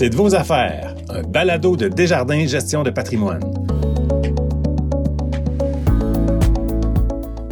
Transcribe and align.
C'est 0.00 0.08
de 0.08 0.16
vos 0.16 0.34
affaires, 0.34 0.94
un 1.10 1.20
balado 1.20 1.76
de 1.76 1.86
Desjardins 1.86 2.46
Gestion 2.46 2.82
de 2.82 2.88
patrimoine. 2.88 3.42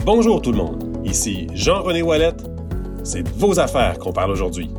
Bonjour 0.06 0.40
tout 0.40 0.52
le 0.52 0.56
monde, 0.56 0.98
ici 1.04 1.46
Jean-René 1.52 2.00
Wallet. 2.00 2.32
C'est 3.04 3.22
de 3.22 3.28
vos 3.36 3.60
affaires 3.60 3.98
qu'on 3.98 4.14
parle 4.14 4.30
aujourd'hui. 4.30 4.70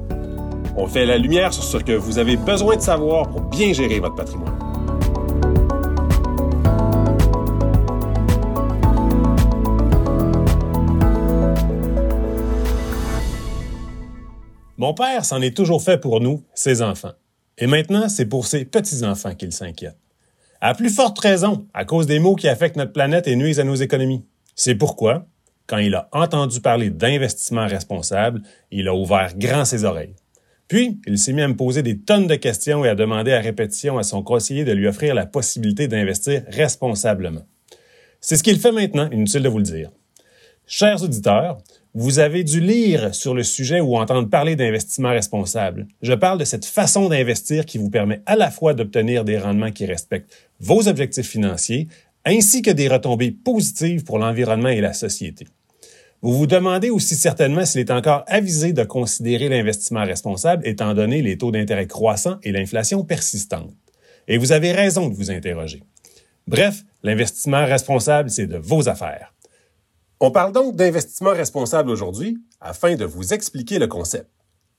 On 0.75 0.87
fait 0.87 1.05
la 1.05 1.19
lumière 1.19 1.53
sur 1.53 1.63
ce 1.63 1.77
que 1.77 1.91
vous 1.91 2.17
avez 2.17 2.37
besoin 2.37 2.75
de 2.75 2.81
savoir 2.81 3.29
pour 3.29 3.41
bien 3.41 3.71
gérer 3.71 3.99
votre 3.99 4.15
patrimoine. 4.15 4.57
Mon 14.75 14.95
père 14.95 15.23
s'en 15.23 15.39
est 15.43 15.55
toujours 15.55 15.83
fait 15.83 15.99
pour 15.99 16.19
nous, 16.19 16.41
ses 16.55 16.81
enfants. 16.81 17.18
Et 17.59 17.67
maintenant, 17.67 18.07
c'est 18.09 18.25
pour 18.25 18.47
ses 18.47 18.65
petits-enfants 18.65 19.35
qu'il 19.35 19.51
s'inquiète. 19.51 19.97
À 20.61 20.73
plus 20.73 20.89
forte 20.89 21.19
raison, 21.19 21.67
à 21.73 21.85
cause 21.85 22.07
des 22.07 22.19
maux 22.19 22.35
qui 22.35 22.47
affectent 22.47 22.77
notre 22.77 22.93
planète 22.93 23.27
et 23.27 23.35
nuisent 23.35 23.59
à 23.59 23.63
nos 23.63 23.75
économies. 23.75 24.25
C'est 24.55 24.75
pourquoi, 24.75 25.25
quand 25.67 25.77
il 25.77 25.95
a 25.95 26.09
entendu 26.11 26.61
parler 26.61 26.89
d'investissement 26.89 27.67
responsable, 27.67 28.41
il 28.71 28.87
a 28.87 28.95
ouvert 28.95 29.37
grand 29.37 29.65
ses 29.65 29.83
oreilles. 29.83 30.15
Puis, 30.67 30.99
il 31.07 31.17
s'est 31.17 31.33
mis 31.33 31.41
à 31.41 31.47
me 31.47 31.55
poser 31.55 31.81
des 31.81 31.99
tonnes 31.99 32.27
de 32.27 32.35
questions 32.35 32.85
et 32.85 32.89
à 32.89 32.95
demander 32.95 33.33
à 33.33 33.39
répétition 33.39 33.97
à 33.97 34.03
son 34.03 34.21
conseiller 34.21 34.65
de 34.65 34.71
lui 34.71 34.87
offrir 34.87 35.15
la 35.15 35.25
possibilité 35.25 35.87
d'investir 35.87 36.43
responsablement. 36.47 37.45
C'est 38.21 38.37
ce 38.37 38.43
qu'il 38.43 38.59
fait 38.59 38.71
maintenant, 38.71 39.09
inutile 39.11 39.43
de 39.43 39.49
vous 39.49 39.57
le 39.57 39.63
dire. 39.63 39.91
Chers 40.71 41.01
auditeurs, 41.01 41.57
vous 41.95 42.19
avez 42.19 42.43
dû 42.43 42.59
lire 42.59 43.15
sur 43.15 43.33
le 43.33 43.41
sujet 43.41 43.79
ou 43.79 43.97
entendre 43.97 44.29
parler 44.29 44.55
d'investissement 44.55 45.09
responsable. 45.09 45.87
Je 46.03 46.13
parle 46.13 46.37
de 46.37 46.45
cette 46.45 46.63
façon 46.63 47.09
d'investir 47.09 47.65
qui 47.65 47.79
vous 47.79 47.89
permet 47.89 48.21
à 48.27 48.35
la 48.35 48.51
fois 48.51 48.75
d'obtenir 48.75 49.25
des 49.25 49.39
rendements 49.39 49.71
qui 49.71 49.87
respectent 49.87 50.31
vos 50.59 50.87
objectifs 50.87 51.27
financiers, 51.27 51.87
ainsi 52.23 52.61
que 52.61 52.69
des 52.69 52.87
retombées 52.87 53.31
positives 53.31 54.03
pour 54.03 54.19
l'environnement 54.19 54.69
et 54.69 54.79
la 54.79 54.93
société. 54.93 55.47
Vous 56.21 56.37
vous 56.37 56.45
demandez 56.45 56.91
aussi 56.91 57.15
certainement 57.15 57.65
s'il 57.65 57.81
est 57.81 57.89
encore 57.89 58.23
avisé 58.27 58.71
de 58.71 58.83
considérer 58.83 59.49
l'investissement 59.49 60.05
responsable 60.05 60.67
étant 60.67 60.93
donné 60.93 61.23
les 61.23 61.39
taux 61.39 61.51
d'intérêt 61.51 61.87
croissants 61.87 62.37
et 62.43 62.51
l'inflation 62.51 63.03
persistante. 63.03 63.73
Et 64.27 64.37
vous 64.37 64.51
avez 64.51 64.71
raison 64.71 65.09
de 65.09 65.15
vous 65.15 65.31
interroger. 65.31 65.81
Bref, 66.45 66.83
l'investissement 67.01 67.65
responsable, 67.65 68.29
c'est 68.29 68.45
de 68.45 68.57
vos 68.57 68.87
affaires. 68.87 69.33
On 70.21 70.31
parle 70.31 70.51
donc 70.51 70.75
d'investissement 70.75 71.29
responsable 71.29 71.89
aujourd'hui 71.89 72.39
afin 72.59 72.95
de 72.95 73.05
vous 73.05 73.33
expliquer 73.33 73.79
le 73.79 73.87
concept, 73.87 74.29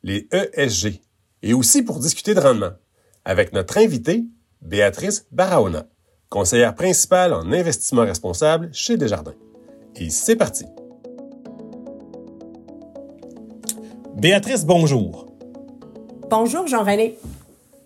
les 0.03 0.29
ESG, 0.33 1.01
et 1.43 1.55
aussi 1.55 1.83
pour 1.83 1.99
discuter 1.99 2.35
de 2.35 2.41
rendement, 2.41 2.73
avec 3.25 3.55
notre 3.55 3.79
invitée, 3.79 4.25
Béatrice 4.61 5.27
Barahona, 5.33 5.87
conseillère 6.29 6.75
principale 6.75 7.33
en 7.33 7.53
investissement 7.53 8.03
responsable 8.03 8.69
chez 8.75 8.99
Desjardins. 8.99 9.35
Et 9.97 10.11
c'est 10.11 10.37
parti. 10.37 10.67
Béatrice, 14.17 14.67
bonjour. 14.67 15.27
Bonjour 16.29 16.67
Jean-René. 16.67 17.19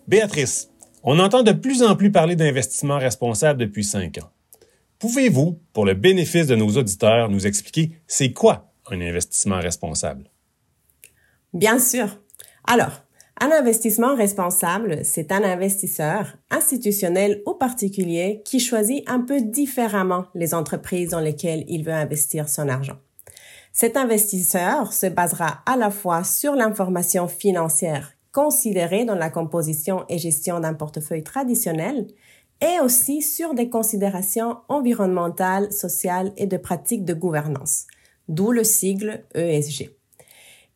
Béatrice, 0.09 0.69
on 1.03 1.19
entend 1.19 1.41
de 1.41 1.53
plus 1.53 1.83
en 1.83 1.95
plus 1.95 2.11
parler 2.11 2.35
d'investissement 2.35 2.97
responsable 2.97 3.61
depuis 3.61 3.85
cinq 3.85 4.17
ans. 4.17 4.29
Pouvez-vous, 4.99 5.59
pour 5.73 5.85
le 5.85 5.93
bénéfice 5.93 6.47
de 6.47 6.55
nos 6.55 6.77
auditeurs, 6.77 7.29
nous 7.29 7.47
expliquer 7.47 7.91
c'est 8.07 8.31
quoi 8.31 8.71
un 8.89 9.01
investissement 9.01 9.59
responsable? 9.59 10.29
Bien 11.53 11.79
sûr. 11.79 12.21
Alors, 12.65 13.03
un 13.41 13.51
investissement 13.51 14.15
responsable, 14.15 14.99
c'est 15.03 15.31
un 15.33 15.43
investisseur 15.43 16.37
institutionnel 16.49 17.41
ou 17.45 17.53
particulier 17.53 18.41
qui 18.45 18.61
choisit 18.61 19.03
un 19.09 19.19
peu 19.19 19.41
différemment 19.41 20.27
les 20.35 20.53
entreprises 20.53 21.09
dans 21.09 21.19
lesquelles 21.19 21.65
il 21.67 21.83
veut 21.83 21.93
investir 21.93 22.47
son 22.47 22.69
argent. 22.69 22.97
Cet 23.73 23.97
investisseur 23.97 24.93
se 24.93 25.07
basera 25.07 25.63
à 25.65 25.75
la 25.75 25.91
fois 25.91 26.23
sur 26.23 26.55
l'information 26.55 27.27
financière 27.27 28.13
considérée 28.31 29.03
dans 29.03 29.15
la 29.15 29.29
composition 29.29 30.05
et 30.07 30.17
gestion 30.17 30.61
d'un 30.61 30.73
portefeuille 30.73 31.23
traditionnel 31.23 32.07
et 32.61 32.79
aussi 32.79 33.21
sur 33.21 33.53
des 33.53 33.69
considérations 33.69 34.57
environnementales, 34.69 35.71
sociales 35.71 36.31
et 36.37 36.47
de 36.47 36.57
pratiques 36.57 37.05
de 37.05 37.13
gouvernance, 37.13 37.85
d'où 38.27 38.51
le 38.51 38.63
sigle 38.63 39.23
ESG. 39.33 39.91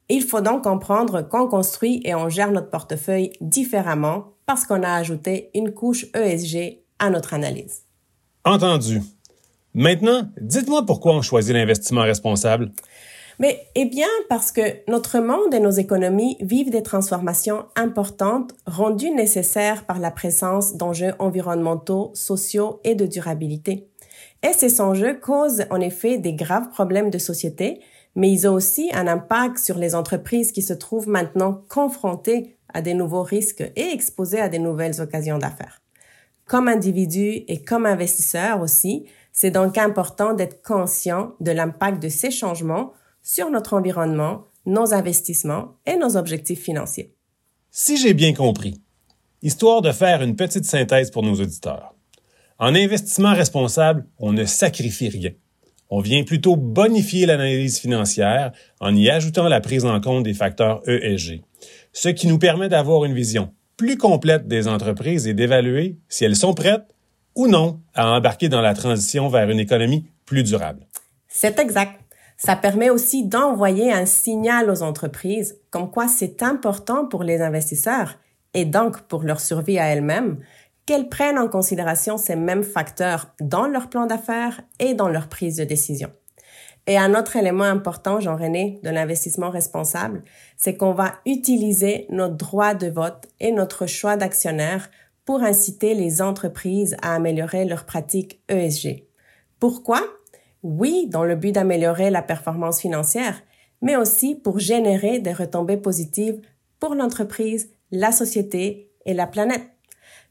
Il 0.10 0.24
faut 0.24 0.42
donc 0.42 0.64
comprendre 0.64 1.22
qu'on 1.22 1.48
construit 1.48 2.02
et 2.04 2.16
on 2.16 2.30
gère 2.30 2.52
notre 2.52 2.70
portefeuille 2.70 3.32
différemment 3.42 4.34
parce 4.46 4.66
qu'on 4.66 4.82
a 4.82 4.92
ajouté 4.92 5.52
une 5.54 5.72
couche 5.72 6.08
ESG 6.16 6.80
à 6.98 7.12
notre 7.12 7.36
analyse. 7.36 7.84
Entendu. 8.44 9.02
Maintenant, 9.76 10.28
dites-moi 10.42 10.86
pourquoi 10.86 11.14
on 11.14 11.22
choisit 11.22 11.54
l'investissement 11.54 12.02
responsable. 12.02 12.72
Mais, 13.40 13.68
eh 13.74 13.86
bien, 13.86 14.08
parce 14.28 14.52
que 14.52 14.62
notre 14.90 15.20
monde 15.20 15.54
et 15.54 15.62
nos 15.62 15.72
économies 15.72 16.36
vivent 16.42 16.72
des 16.72 16.84
transformations 16.84 17.66
importantes 17.78 18.54
rendues 18.66 19.12
nécessaires 19.12 19.86
par 19.86 20.00
la 20.00 20.12
présence 20.12 20.76
d'enjeux 20.76 21.14
environnementaux, 21.20 22.12
sociaux 22.14 22.82
et 22.84 22.96
de 22.96 23.06
durabilité. 23.06 23.88
Et 24.44 24.52
ces 24.52 24.82
enjeux 24.82 25.18
causent 25.18 25.66
en 25.70 25.80
effet 25.80 26.18
des 26.18 26.34
graves 26.34 26.70
problèmes 26.70 27.10
de 27.10 27.18
société, 27.18 27.80
mais 28.16 28.30
ils 28.30 28.46
ont 28.46 28.54
aussi 28.54 28.90
un 28.94 29.08
impact 29.08 29.58
sur 29.58 29.78
les 29.78 29.96
entreprises 29.96 30.52
qui 30.52 30.62
se 30.62 30.74
trouvent 30.74 31.08
maintenant 31.08 31.64
confrontées 31.70 32.58
à 32.74 32.82
des 32.82 32.94
nouveaux 32.94 33.24
risques 33.24 33.64
et 33.78 33.94
exposées 33.94 34.42
à 34.42 34.50
des 34.50 34.60
nouvelles 34.60 35.00
occasions 35.00 35.38
d'affaires. 35.38 35.82
Comme 36.46 36.68
individus 36.68 37.44
et 37.48 37.64
comme 37.64 37.86
investisseurs 37.86 38.62
aussi, 38.62 39.06
c'est 39.32 39.52
donc 39.52 39.78
important 39.78 40.34
d'être 40.34 40.62
conscient 40.62 41.36
de 41.40 41.52
l'impact 41.52 42.02
de 42.02 42.10
ces 42.10 42.32
changements 42.32 42.94
sur 43.22 43.50
notre 43.50 43.74
environnement, 43.74 44.46
nos 44.66 44.94
investissements 44.94 45.76
et 45.86 45.96
nos 45.96 46.18
objectifs 46.18 46.62
financiers. 46.62 47.14
Si 47.72 47.98
j'ai 47.98 48.14
bien 48.14 48.34
compris, 48.34 48.82
histoire 49.42 49.82
de 49.82 49.92
faire 49.92 50.22
une 50.22 50.36
petite 50.36 50.66
synthèse 50.66 51.12
pour 51.12 51.24
nos 51.24 51.36
auditeurs. 51.36 51.94
En 52.58 52.76
investissement 52.76 53.34
responsable, 53.34 54.06
on 54.18 54.34
ne 54.34 54.46
sacrifie 54.46 55.10
rien. 55.10 55.32
On 55.90 56.02
vient 56.02 56.24
plutôt 56.24 56.56
bonifier 56.56 57.26
l'analyse 57.26 57.80
financière 57.80 58.52
en 58.80 58.96
y 58.96 59.10
ajoutant 59.10 59.48
la 59.48 59.62
prise 59.62 59.86
en 59.86 60.00
compte 60.02 60.24
des 60.24 60.34
facteurs 60.34 60.82
ESG, 60.88 61.42
ce 61.94 62.10
qui 62.10 62.28
nous 62.28 62.38
permet 62.38 62.70
d'avoir 62.70 63.06
une 63.06 63.14
vision 63.14 63.54
plus 63.78 63.98
complète 63.98 64.48
des 64.48 64.68
entreprises 64.68 65.26
et 65.26 65.34
d'évaluer 65.34 65.98
si 66.10 66.26
elles 66.26 66.36
sont 66.36 66.54
prêtes 66.54 66.94
ou 67.34 67.48
non 67.48 67.80
à 67.96 68.12
embarquer 68.12 68.50
dans 68.50 68.62
la 68.62 68.74
transition 68.74 69.30
vers 69.30 69.50
une 69.50 69.60
économie 69.60 70.06
plus 70.26 70.44
durable. 70.44 70.86
C'est 71.28 71.58
exact. 71.60 72.00
Ça 72.40 72.56
permet 72.56 72.90
aussi 72.90 73.26
d'envoyer 73.26 73.92
un 73.92 74.06
signal 74.06 74.72
aux 74.72 74.82
entreprises 74.82 75.60
comme 75.72 75.92
quoi 75.92 76.08
c'est 76.08 76.42
important 76.42 77.06
pour 77.06 77.24
les 77.24 77.42
investisseurs 77.42 78.16
et 78.54 78.64
donc 78.64 79.02
pour 79.02 79.24
leur 79.24 79.42
survie 79.42 79.78
à 79.78 79.88
elles-mêmes 79.88 80.40
qu'elles 80.86 81.10
prennent 81.10 81.38
en 81.38 81.50
considération 81.50 82.18
ces 82.18 82.38
mêmes 82.38 82.64
facteurs 82.64 83.36
dans 83.42 83.68
leur 83.68 83.90
plan 83.90 84.06
d'affaires 84.06 84.62
et 84.80 84.94
dans 84.94 85.10
leur 85.10 85.28
prise 85.28 85.58
de 85.58 85.66
décision. 85.66 86.10
Et 86.88 86.98
un 86.98 87.14
autre 87.14 87.36
élément 87.36 87.66
important, 87.66 88.22
Jean-René, 88.22 88.80
de 88.84 88.90
l'investissement 88.90 89.50
responsable, 89.50 90.24
c'est 90.56 90.78
qu'on 90.78 90.94
va 90.94 91.16
utiliser 91.26 92.08
notre 92.10 92.38
droit 92.38 92.74
de 92.74 92.88
vote 92.88 93.28
et 93.42 93.52
notre 93.52 93.86
choix 93.86 94.16
d'actionnaire 94.16 94.90
pour 95.26 95.44
inciter 95.44 95.94
les 95.94 96.22
entreprises 96.22 96.96
à 97.02 97.16
améliorer 97.16 97.66
leurs 97.66 97.86
pratiques 97.86 98.42
ESG. 98.48 99.04
Pourquoi? 99.60 100.02
Oui, 100.64 101.08
dans 101.10 101.24
le 101.24 101.36
but 101.36 101.52
d'améliorer 101.52 102.10
la 102.10 102.22
performance 102.22 102.82
financière, 102.82 103.42
mais 103.82 103.96
aussi 103.96 104.36
pour 104.36 104.60
générer 104.60 105.20
des 105.20 105.34
retombées 105.34 105.78
positives 105.78 106.40
pour 106.80 106.96
l'entreprise, 106.96 107.70
la 107.92 108.12
société 108.12 108.90
et 109.06 109.14
la 109.14 109.28
planète. 109.28 109.70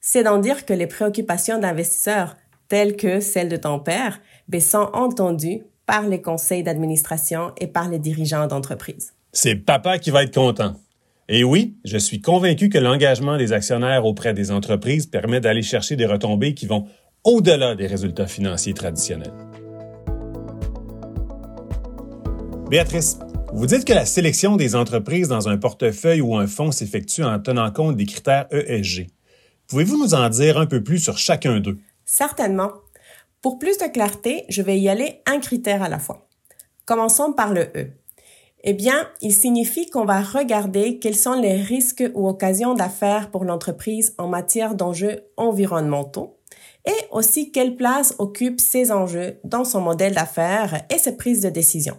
C'est 0.01 0.23
d'en 0.23 0.39
dire 0.39 0.65
que 0.65 0.73
les 0.73 0.87
préoccupations 0.87 1.59
d'investisseurs, 1.59 2.37
telles 2.69 2.97
que 2.97 3.21
celles 3.21 3.49
de 3.49 3.57
ton 3.57 3.79
père, 3.81 4.21
ben, 4.49 4.61
sont 4.61 4.91
entendues 4.93 5.63
par 5.87 6.07
les 6.07 6.21
conseils 6.21 6.63
d'administration 6.63 7.53
et 7.59 7.67
par 7.67 7.89
les 7.89 7.99
dirigeants 7.99 8.47
d'entreprise. 8.47 9.15
C'est 9.33 9.57
papa 9.57 9.99
qui 9.99 10.11
va 10.11 10.23
être 10.23 10.35
content. 10.35 10.75
Et 11.31 11.45
oui, 11.45 11.77
je 11.85 11.99
suis 11.99 12.21
convaincu 12.21 12.69
que 12.69 12.79
l'engagement 12.79 13.37
des 13.37 13.53
actionnaires 13.53 14.07
auprès 14.07 14.33
des 14.33 14.51
entreprises 14.51 15.07
permet 15.07 15.41
d'aller 15.41 15.63
chercher 15.63 15.97
des 15.97 16.07
retombées 16.07 16.55
qui 16.55 16.67
vont 16.67 16.87
au-delà 17.25 17.75
des 17.75 17.87
résultats 17.87 18.27
financiers 18.27 18.75
traditionnels. 18.75 19.33
Béatrice, 22.69 23.19
vous 23.55 23.65
dites 23.65 23.87
que 23.87 23.95
la 23.95 24.05
sélection 24.05 24.57
des 24.57 24.77
entreprises 24.77 25.29
dans 25.29 25.49
un 25.49 25.57
portefeuille 25.57 26.21
ou 26.21 26.37
un 26.37 26.47
fonds 26.47 26.71
s'effectue 26.71 27.25
en 27.25 27.39
tenant 27.39 27.71
compte 27.71 27.97
des 27.97 28.05
critères 28.05 28.47
ESG. 28.51 29.07
Pouvez-vous 29.69 29.97
nous 29.97 30.13
en 30.13 30.29
dire 30.29 30.59
un 30.59 30.67
peu 30.67 30.85
plus 30.85 30.99
sur 30.99 31.17
chacun 31.17 31.61
d'eux? 31.61 31.79
Certainement. 32.05 32.73
Pour 33.41 33.59
plus 33.59 33.79
de 33.79 33.87
clarté, 33.87 34.45
je 34.51 34.61
vais 34.61 34.79
y 34.79 34.91
aller 34.91 35.23
un 35.25 35.41
critère 35.41 35.83
à 35.83 35.89
la 35.89 35.99
fois. 35.99 36.29
Commençons 36.85 37.33
par 37.33 37.55
le 37.55 37.71
E. 37.75 37.91
Eh 38.65 38.75
bien, 38.75 39.09
il 39.23 39.33
signifie 39.33 39.89
qu'on 39.89 40.05
va 40.05 40.21
regarder 40.21 40.99
quels 40.99 41.17
sont 41.17 41.41
les 41.41 41.57
risques 41.57 42.05
ou 42.13 42.29
occasions 42.29 42.75
d'affaires 42.75 43.31
pour 43.31 43.47
l'entreprise 43.47 44.15
en 44.19 44.29
matière 44.29 44.75
d'enjeux 44.75 45.23
environnementaux 45.39 46.39
et 46.87 47.07
aussi 47.13 47.51
quelle 47.51 47.77
place 47.77 48.15
occupent 48.19 48.61
ces 48.61 48.93
enjeux 48.93 49.39
dans 49.43 49.65
son 49.65 49.81
modèle 49.81 50.15
d'affaires 50.15 50.83
et 50.95 50.99
ses 50.99 51.17
prises 51.17 51.41
de 51.41 51.49
décision. 51.49 51.97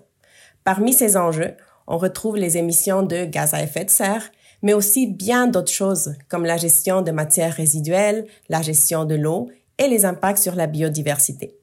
Parmi 0.72 0.94
ces 0.94 1.18
enjeux, 1.18 1.56
on 1.88 1.98
retrouve 1.98 2.38
les 2.38 2.58
émissions 2.58 3.02
de 3.02 3.26
gaz 3.26 3.56
à 3.56 3.64
effet 3.64 3.86
de 3.86 3.90
serre, 3.90 4.30
mais 4.62 4.74
aussi 4.74 5.08
bien 5.08 5.48
d'autres 5.48 5.72
choses 5.72 6.14
comme 6.28 6.46
la 6.46 6.58
gestion 6.58 7.02
de 7.02 7.10
matières 7.10 7.56
résiduelles, 7.56 8.28
la 8.50 8.62
gestion 8.62 9.04
de 9.04 9.16
l'eau 9.16 9.50
et 9.80 9.88
les 9.88 10.06
impacts 10.06 10.44
sur 10.44 10.54
la 10.54 10.68
biodiversité. 10.68 11.58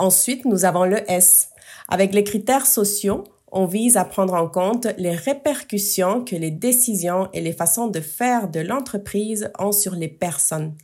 Ensuite, 0.00 0.46
nous 0.46 0.64
avons 0.64 0.82
le 0.82 1.08
S. 1.08 1.50
Avec 1.88 2.12
les 2.12 2.24
critères 2.24 2.66
sociaux, 2.66 3.22
on 3.52 3.66
vise 3.66 3.96
à 3.96 4.04
prendre 4.04 4.34
en 4.34 4.48
compte 4.48 4.88
les 4.98 5.14
répercussions 5.14 6.24
que 6.24 6.34
les 6.34 6.50
décisions 6.50 7.28
et 7.32 7.40
les 7.40 7.52
façons 7.52 7.86
de 7.86 8.00
faire 8.00 8.48
de 8.48 8.58
l'entreprise 8.58 9.52
ont 9.60 9.70
sur 9.70 9.94
les 9.94 10.08
personnes. 10.08 10.74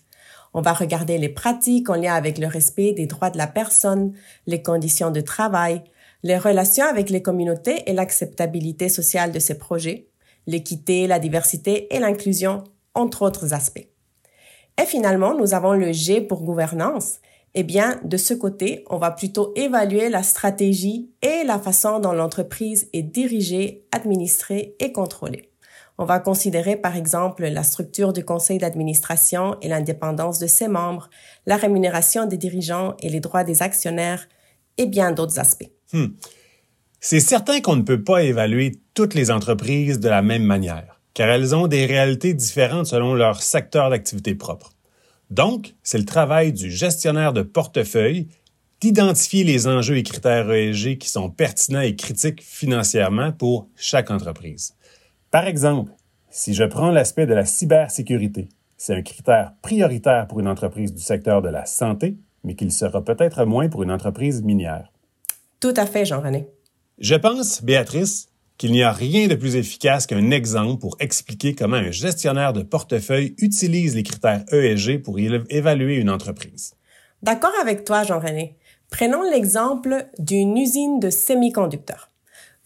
On 0.57 0.61
va 0.61 0.73
regarder 0.73 1.19
les 1.19 1.31
pratiques 1.31 1.91
en 1.91 1.97
lien 1.97 2.15
avec 2.15 2.39
le 2.39 2.47
respect 2.47 2.93
des 2.93 3.07
droits 3.07 3.31
de 3.31 3.39
la 3.39 3.49
personne, 3.49 4.13
les 4.47 4.63
conditions 4.63 5.11
de 5.11 5.21
travail, 5.21 5.83
les 6.25 6.39
relations 6.39 6.87
avec 6.87 7.11
les 7.11 7.21
communautés 7.21 7.83
et 7.87 7.93
l'acceptabilité 7.93 8.89
sociale 8.89 9.31
de 9.31 9.39
ces 9.39 9.59
projets, 9.59 10.09
l'équité, 10.47 11.07
la 11.07 11.19
diversité 11.19 11.95
et 11.95 12.01
l'inclusion, 12.01 12.65
entre 12.95 13.23
autres 13.23 13.53
aspects. 13.53 13.87
Et 14.83 14.87
finalement, 14.87 15.35
nous 15.35 15.53
avons 15.53 15.75
le 15.75 15.93
G 15.93 16.23
pour 16.23 16.43
gouvernance. 16.43 17.19
Eh 17.53 17.63
bien, 17.63 18.01
de 18.05 18.17
ce 18.17 18.33
côté, 18.33 18.85
on 18.89 18.97
va 18.97 19.11
plutôt 19.11 19.53
évaluer 19.55 20.09
la 20.09 20.23
stratégie 20.23 21.11
et 21.21 21.45
la 21.45 21.59
façon 21.59 22.01
dont 22.01 22.13
l'entreprise 22.13 22.89
est 22.95 23.03
dirigée, 23.03 23.85
administrée 23.93 24.77
et 24.81 24.93
contrôlée. 24.93 25.51
On 25.99 26.07
va 26.07 26.21
considérer 26.21 26.77
par 26.77 26.97
exemple 26.97 27.47
la 27.47 27.63
structure 27.63 28.15
du 28.15 28.25
conseil 28.25 28.57
d'administration 28.57 29.59
et 29.61 29.69
l'indépendance 29.69 30.39
de 30.39 30.47
ses 30.47 30.69
membres, 30.69 31.11
la 31.45 31.57
rémunération 31.57 32.25
des 32.25 32.39
dirigeants 32.39 32.97
et 33.01 33.11
les 33.11 33.21
droits 33.21 33.45
des 33.45 33.63
actionnaires, 33.63 34.27
et 34.79 34.87
bien 34.87 35.13
d'autres 35.13 35.39
aspects. 35.39 35.74
Hmm. 35.93 36.07
C'est 37.01 37.21
certain 37.21 37.61
qu'on 37.61 37.77
ne 37.77 37.83
peut 37.83 38.03
pas 38.03 38.23
évaluer 38.23 38.81
toutes 38.95 39.15
les 39.15 39.31
entreprises 39.31 40.01
de 40.01 40.09
la 40.09 40.23
même 40.23 40.45
manière, 40.45 41.01
car 41.13 41.29
elles 41.29 41.55
ont 41.55 41.67
des 41.67 41.87
réalités 41.87 42.33
différentes 42.33 42.87
selon 42.87 43.15
leur 43.15 43.43
secteur 43.43 43.91
d'activité 43.91 44.35
propre. 44.35 44.73
Donc, 45.31 45.75
c'est 45.83 45.99
le 45.99 46.05
travail 46.05 46.53
du 46.53 46.71
gestionnaire 46.71 47.33
de 47.33 47.43
portefeuille 47.43 48.29
d'identifier 48.81 49.45
les 49.45 49.67
enjeux 49.67 49.97
et 49.97 50.03
critères 50.03 50.51
ESG 50.51 50.99
qui 50.99 51.09
sont 51.09 51.31
pertinents 51.31 51.81
et 51.81 51.97
critiques 51.97 52.43
financièrement 52.43 53.33
pour 53.33 53.69
chaque 53.77 54.11
entreprise. 54.11 54.75
Par 55.31 55.47
exemple, 55.47 55.93
si 56.31 56.55
je 56.55 56.65
prends 56.65 56.91
l'aspect 56.91 57.27
de 57.27 57.35
la 57.35 57.45
cybersécurité, 57.45 58.49
c'est 58.77 58.95
un 58.95 59.03
critère 59.03 59.55
prioritaire 59.63 60.27
pour 60.27 60.41
une 60.41 60.49
entreprise 60.49 60.93
du 60.93 61.01
secteur 61.01 61.43
de 61.43 61.49
la 61.49 61.65
santé, 61.65 62.17
mais 62.45 62.55
qu'il 62.55 62.73
sera 62.73 63.03
peut-être 63.03 63.45
moins 63.45 63.69
pour 63.69 63.83
une 63.83 63.91
entreprise 63.91 64.43
minière. 64.43 64.93
Tout 65.65 65.73
à 65.79 65.87
fait, 65.87 66.05
Jean-René. 66.05 66.47
Je 66.99 67.15
pense, 67.15 67.63
Béatrice, 67.63 68.29
qu'il 68.59 68.71
n'y 68.73 68.83
a 68.83 68.93
rien 68.93 69.29
de 69.29 69.35
plus 69.35 69.57
efficace 69.57 70.07
qu'un 70.07 70.31
exemple 70.31 70.79
pour 70.79 70.95
expliquer 71.01 71.55
comment 71.55 71.77
un 71.77 71.91
gestionnaire 71.91 72.53
de 72.53 72.61
portefeuille 72.63 73.35
utilise 73.39 73.97
les 73.97 74.03
critères 74.03 74.45
ESG 74.53 74.99
pour 75.03 75.19
évaluer 75.19 75.95
une 75.95 76.11
entreprise. 76.11 76.75
D'accord 77.23 77.55
avec 77.63 77.87
toi, 77.87 78.03
Jean-René. 78.03 78.59
Prenons 78.91 79.23
l'exemple 79.23 80.07
d'une 80.19 80.55
usine 80.59 81.01
de 81.01 81.09
semi-conducteurs. 81.09 82.11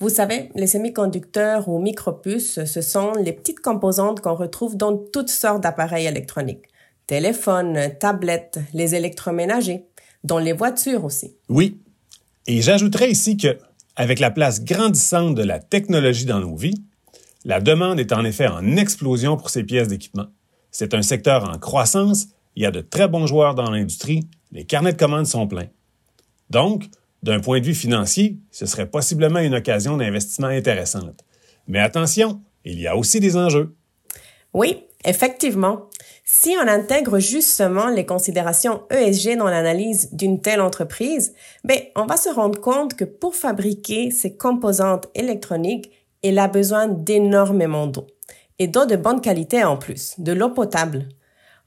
Vous 0.00 0.08
savez, 0.08 0.50
les 0.56 0.66
semi-conducteurs 0.66 1.68
ou 1.68 1.78
micropuces, 1.78 2.64
ce 2.64 2.80
sont 2.80 3.12
les 3.12 3.32
petites 3.32 3.60
composantes 3.60 4.20
qu'on 4.22 4.34
retrouve 4.34 4.76
dans 4.76 4.96
toutes 4.96 5.30
sortes 5.30 5.62
d'appareils 5.62 6.06
électroniques. 6.06 6.64
Téléphones, 7.06 7.78
tablettes, 8.00 8.58
les 8.74 8.96
électroménagers, 8.96 9.86
dans 10.24 10.40
les 10.40 10.52
voitures 10.52 11.04
aussi. 11.04 11.36
Oui, 11.48 11.80
et 12.48 12.62
j'ajouterais 12.62 13.10
ici 13.10 13.36
que, 13.36 13.58
avec 13.94 14.18
la 14.18 14.30
place 14.30 14.64
grandissante 14.64 15.34
de 15.34 15.42
la 15.42 15.60
technologie 15.60 16.24
dans 16.24 16.40
nos 16.40 16.56
vies, 16.56 16.82
la 17.44 17.60
demande 17.60 18.00
est 18.00 18.12
en 18.12 18.24
effet 18.24 18.48
en 18.48 18.76
explosion 18.76 19.36
pour 19.36 19.50
ces 19.50 19.64
pièces 19.64 19.88
d'équipement. 19.88 20.26
C'est 20.70 20.94
un 20.94 21.02
secteur 21.02 21.48
en 21.48 21.58
croissance, 21.58 22.28
il 22.56 22.62
y 22.62 22.66
a 22.66 22.70
de 22.70 22.80
très 22.80 23.06
bons 23.06 23.26
joueurs 23.26 23.54
dans 23.54 23.70
l'industrie, 23.70 24.26
les 24.50 24.64
carnets 24.64 24.92
de 24.92 24.98
commandes 24.98 25.26
sont 25.26 25.46
pleins. 25.46 25.68
Donc, 26.48 26.84
d'un 27.22 27.40
point 27.40 27.60
de 27.60 27.66
vue 27.66 27.74
financier, 27.74 28.38
ce 28.50 28.64
serait 28.64 28.88
possiblement 28.88 29.40
une 29.40 29.54
occasion 29.54 29.98
d'investissement 29.98 30.46
intéressante. 30.46 31.24
Mais 31.66 31.80
attention, 31.80 32.40
il 32.64 32.80
y 32.80 32.86
a 32.86 32.96
aussi 32.96 33.20
des 33.20 33.36
enjeux. 33.36 33.76
Oui, 34.54 34.84
effectivement. 35.04 35.90
Si 36.30 36.54
on 36.62 36.68
intègre 36.68 37.20
justement 37.20 37.88
les 37.88 38.04
considérations 38.04 38.82
ESG 38.90 39.38
dans 39.38 39.48
l'analyse 39.48 40.10
d'une 40.12 40.42
telle 40.42 40.60
entreprise, 40.60 41.32
ben, 41.64 41.78
on 41.96 42.04
va 42.04 42.18
se 42.18 42.28
rendre 42.28 42.60
compte 42.60 42.92
que 42.92 43.06
pour 43.06 43.34
fabriquer 43.34 44.10
ces 44.10 44.36
composantes 44.36 45.08
électroniques, 45.14 45.90
elle 46.22 46.38
a 46.38 46.46
besoin 46.46 46.86
d'énormément 46.86 47.86
d'eau. 47.86 48.06
Et 48.58 48.66
d'eau 48.66 48.84
de 48.84 48.94
bonne 48.94 49.22
qualité 49.22 49.64
en 49.64 49.78
plus, 49.78 50.16
de 50.18 50.32
l'eau 50.32 50.50
potable. 50.50 51.08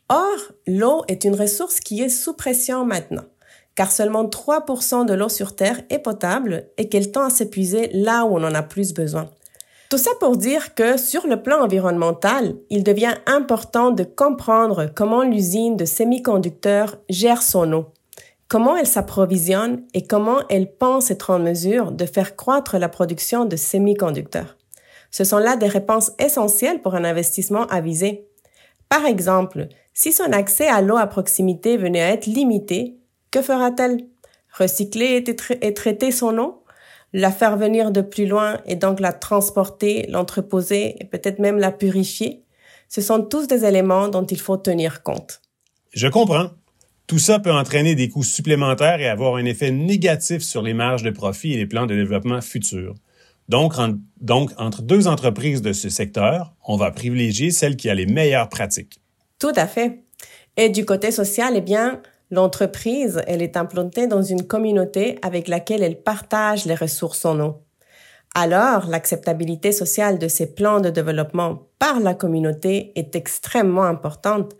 Or, 0.09 0.37
l'eau 0.67 1.01
est 1.07 1.23
une 1.23 1.35
ressource 1.35 1.79
qui 1.79 2.03
est 2.03 2.09
sous 2.09 2.33
pression 2.33 2.85
maintenant, 2.85 3.25
car 3.73 3.91
seulement 3.91 4.25
3% 4.25 5.07
de 5.07 5.13
l'eau 5.15 5.29
sur 5.29 5.55
Terre 5.55 5.81
est 5.89 5.97
potable 5.97 6.67
et 6.77 6.87
qu'elle 6.87 7.11
tend 7.11 7.25
à 7.25 7.29
s'épuiser 7.31 7.89
là 7.93 8.25
où 8.25 8.37
on 8.37 8.43
en 8.43 8.53
a 8.53 8.61
plus 8.61 8.93
besoin. 8.93 9.27
Tout 9.91 9.97
ça 9.97 10.11
pour 10.21 10.37
dire 10.37 10.73
que 10.73 10.95
sur 10.95 11.27
le 11.27 11.43
plan 11.43 11.61
environnemental, 11.61 12.55
il 12.69 12.81
devient 12.81 13.15
important 13.25 13.91
de 13.91 14.05
comprendre 14.05 14.85
comment 14.95 15.21
l'usine 15.21 15.75
de 15.75 15.83
semi-conducteurs 15.83 16.95
gère 17.09 17.43
son 17.43 17.73
eau, 17.73 17.87
comment 18.47 18.77
elle 18.77 18.87
s'approvisionne 18.87 19.83
et 19.93 20.07
comment 20.07 20.47
elle 20.47 20.71
pense 20.71 21.11
être 21.11 21.29
en 21.29 21.39
mesure 21.39 21.91
de 21.91 22.05
faire 22.05 22.37
croître 22.37 22.77
la 22.77 22.87
production 22.87 23.43
de 23.43 23.57
semi-conducteurs. 23.57 24.55
Ce 25.11 25.25
sont 25.25 25.39
là 25.39 25.57
des 25.57 25.67
réponses 25.67 26.13
essentielles 26.19 26.81
pour 26.81 26.95
un 26.95 27.03
investissement 27.03 27.65
avisé. 27.65 28.29
Par 28.87 29.05
exemple, 29.05 29.67
si 29.93 30.13
son 30.13 30.31
accès 30.31 30.69
à 30.69 30.81
l'eau 30.81 30.95
à 30.95 31.07
proximité 31.07 31.75
venait 31.75 32.01
à 32.01 32.11
être 32.11 32.27
limité, 32.27 32.95
que 33.29 33.41
fera-t-elle? 33.41 33.97
Recycler 34.57 35.21
et, 35.61 35.73
traiter 35.73 36.11
son 36.11 36.37
eau? 36.37 36.60
La 37.13 37.31
faire 37.31 37.57
venir 37.57 37.91
de 37.91 38.01
plus 38.01 38.25
loin 38.25 38.59
et 38.65 38.75
donc 38.75 38.99
la 38.99 39.13
transporter, 39.13 40.05
l'entreposer 40.09 40.95
et 40.99 41.05
peut-être 41.05 41.39
même 41.39 41.57
la 41.57 41.71
purifier, 41.71 42.43
ce 42.87 43.01
sont 43.01 43.23
tous 43.23 43.47
des 43.47 43.65
éléments 43.65 44.07
dont 44.07 44.25
il 44.25 44.39
faut 44.39 44.57
tenir 44.57 45.03
compte. 45.03 45.41
Je 45.93 46.07
comprends. 46.07 46.51
Tout 47.07 47.19
ça 47.19 47.39
peut 47.39 47.51
entraîner 47.51 47.95
des 47.95 48.09
coûts 48.09 48.23
supplémentaires 48.23 49.01
et 49.01 49.07
avoir 49.07 49.35
un 49.35 49.45
effet 49.45 49.71
négatif 49.71 50.41
sur 50.41 50.61
les 50.61 50.73
marges 50.73 51.03
de 51.03 51.09
profit 51.09 51.53
et 51.53 51.57
les 51.57 51.65
plans 51.65 51.85
de 51.85 51.95
développement 51.95 52.39
futurs. 52.39 52.95
Donc, 53.49 53.73
donc, 54.21 54.51
entre 54.57 54.81
deux 54.81 55.07
entreprises 55.07 55.61
de 55.61 55.73
ce 55.73 55.89
secteur, 55.89 56.53
on 56.65 56.77
va 56.77 56.91
privilégier 56.91 57.51
celle 57.51 57.75
qui 57.75 57.89
a 57.89 57.93
les 57.93 58.05
meilleures 58.05 58.47
pratiques. 58.47 59.01
Tout 59.39 59.51
à 59.55 59.67
fait. 59.67 60.03
Et 60.55 60.69
du 60.69 60.85
côté 60.85 61.11
social, 61.11 61.53
eh 61.57 61.61
bien, 61.61 62.01
L'entreprise, 62.31 63.21
elle 63.27 63.41
est 63.41 63.57
implantée 63.57 64.07
dans 64.07 64.21
une 64.21 64.47
communauté 64.47 65.19
avec 65.21 65.49
laquelle 65.49 65.83
elle 65.83 66.01
partage 66.01 66.65
les 66.65 66.75
ressources 66.75 67.25
en 67.25 67.39
eau. 67.41 67.55
Alors, 68.33 68.87
l'acceptabilité 68.87 69.73
sociale 69.73 70.17
de 70.17 70.29
ces 70.29 70.55
plans 70.55 70.79
de 70.79 70.89
développement 70.89 71.67
par 71.77 71.99
la 71.99 72.13
communauté 72.13 72.93
est 72.95 73.17
extrêmement 73.17 73.83
importante 73.83 74.55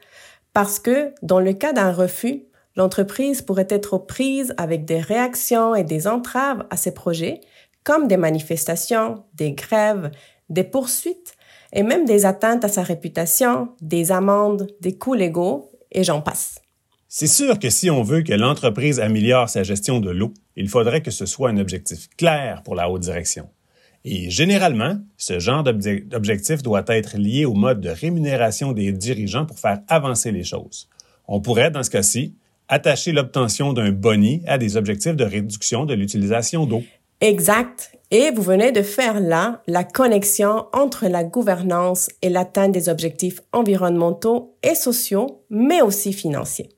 parce 0.51 0.79
que, 0.79 1.13
dans 1.21 1.39
le 1.39 1.53
cas 1.53 1.71
d'un 1.71 1.93
refus, 1.93 2.43
l'entreprise 2.75 3.41
pourrait 3.41 3.67
être 3.69 3.97
prise 3.97 4.53
avec 4.57 4.83
des 4.83 4.99
réactions 4.99 5.73
et 5.73 5.85
des 5.85 6.07
entraves 6.07 6.65
à 6.69 6.75
ses 6.75 6.93
projets, 6.93 7.39
comme 7.85 8.09
des 8.09 8.17
manifestations, 8.17 9.23
des 9.33 9.53
grèves, 9.53 10.11
des 10.49 10.65
poursuites 10.65 11.35
et 11.71 11.83
même 11.83 12.03
des 12.03 12.25
atteintes 12.25 12.65
à 12.65 12.67
sa 12.67 12.83
réputation, 12.83 13.69
des 13.79 14.11
amendes, 14.11 14.67
des 14.81 14.97
coûts 14.97 15.13
légaux, 15.13 15.71
et 15.93 16.03
j'en 16.03 16.21
passe. 16.21 16.60
C'est 17.13 17.27
sûr 17.27 17.59
que 17.59 17.69
si 17.69 17.89
on 17.89 18.03
veut 18.03 18.21
que 18.21 18.31
l'entreprise 18.31 19.01
améliore 19.01 19.49
sa 19.49 19.63
gestion 19.63 19.99
de 19.99 20.09
l'eau, 20.09 20.33
il 20.55 20.69
faudrait 20.69 21.01
que 21.01 21.11
ce 21.11 21.25
soit 21.25 21.49
un 21.49 21.57
objectif 21.57 22.07
clair 22.15 22.63
pour 22.63 22.73
la 22.73 22.89
haute 22.89 23.01
direction. 23.01 23.49
Et 24.05 24.29
généralement, 24.29 24.95
ce 25.17 25.37
genre 25.37 25.61
d'objectif 25.61 26.63
doit 26.63 26.85
être 26.87 27.17
lié 27.17 27.43
au 27.43 27.53
mode 27.53 27.81
de 27.81 27.89
rémunération 27.89 28.71
des 28.71 28.93
dirigeants 28.93 29.45
pour 29.45 29.59
faire 29.59 29.81
avancer 29.89 30.31
les 30.31 30.45
choses. 30.45 30.87
On 31.27 31.41
pourrait, 31.41 31.69
dans 31.69 31.83
ce 31.83 31.89
cas-ci, 31.89 32.33
attacher 32.69 33.11
l'obtention 33.11 33.73
d'un 33.73 33.91
boni 33.91 34.41
à 34.47 34.57
des 34.57 34.77
objectifs 34.77 35.17
de 35.17 35.25
réduction 35.25 35.83
de 35.83 35.93
l'utilisation 35.93 36.65
d'eau. 36.65 36.81
Exact. 37.19 37.91
Et 38.11 38.31
vous 38.31 38.41
venez 38.41 38.71
de 38.71 38.83
faire 38.83 39.19
là 39.19 39.61
la 39.67 39.83
connexion 39.83 40.65
entre 40.71 41.07
la 41.07 41.25
gouvernance 41.25 42.07
et 42.21 42.29
l'atteinte 42.29 42.71
des 42.71 42.87
objectifs 42.87 43.41
environnementaux 43.51 44.55
et 44.63 44.75
sociaux, 44.75 45.43
mais 45.49 45.81
aussi 45.81 46.13
financiers. 46.13 46.69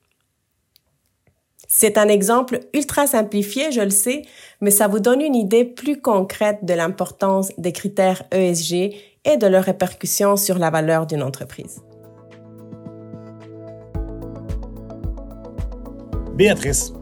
C'est 1.67 1.98
un 1.98 2.08
exemple 2.08 2.60
ultra 2.74 3.08
simplifié, 3.08 3.72
je 3.72 3.82
le 3.82 3.89
sais, 3.89 4.24
mais 4.62 4.72
ça 4.72 4.88
vous 4.88 5.00
donne 5.00 5.22
une 5.22 5.36
idée 5.36 5.65
plus 5.65 6.01
concrète 6.01 6.60
de 6.63 6.74
l'importance 6.74 7.51
des 7.58 7.72
critères 7.72 8.24
ESG 8.32 8.96
et 9.25 9.38
de 9.38 9.48
leurs 9.48 9.63
répercussions 9.63 10.36
sur 10.36 10.60
la 10.60 10.70
valeur 10.70 11.08
d'une 11.08 11.24
entreprise. 11.24 11.82
Béatrice, 16.36 16.93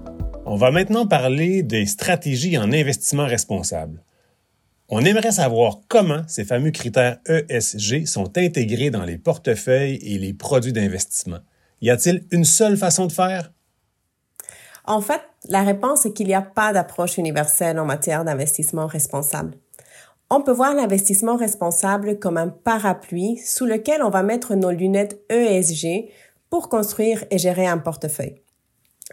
on 0.46 0.56
va 0.56 0.72
maintenant 0.72 1.08
parler 1.08 1.63
des 1.63 1.86
stratégies 1.86 2.58
en 2.58 2.72
investissement 2.72 3.25
responsable. 3.25 4.03
On 4.89 5.06
aimerait 5.06 5.32
savoir 5.32 5.80
comment 5.88 6.24
ces 6.27 6.44
fameux 6.44 6.72
critères 6.72 7.20
ESG 7.25 8.06
sont 8.06 8.38
intégrés 8.38 8.89
dans 8.89 9.06
les 9.06 9.18
portefeuilles 9.18 10.00
et 10.01 10.18
les 10.18 10.34
produits 10.34 10.74
d'investissement. 10.74 11.39
Y 11.82 11.91
a-t-il 11.91 12.25
une 12.32 12.44
seule 12.44 12.75
façon 12.75 13.08
de 13.08 13.13
faire? 13.13 13.51
En 14.91 15.00
fait, 15.00 15.21
la 15.48 15.63
réponse 15.63 16.05
est 16.05 16.12
qu'il 16.12 16.27
n'y 16.27 16.33
a 16.33 16.41
pas 16.41 16.74
d'approche 16.74 17.17
universelle 17.17 17.79
en 17.79 17.86
matière 17.86 18.25
d'investissement 18.25 18.88
responsable. 18.88 19.53
On 20.29 20.41
peut 20.41 20.51
voir 20.51 20.74
l'investissement 20.74 21.38
responsable 21.38 22.19
comme 22.19 22.36
un 22.36 22.50
parapluie 22.50 23.38
sous 23.38 23.65
lequel 23.65 24.03
on 24.03 24.10
va 24.10 24.21
mettre 24.21 24.53
nos 24.55 24.69
lunettes 24.69 25.17
ESG 25.29 26.10
pour 26.50 26.67
construire 26.67 27.24
et 27.31 27.38
gérer 27.38 27.67
un 27.67 27.77
portefeuille. 27.77 28.36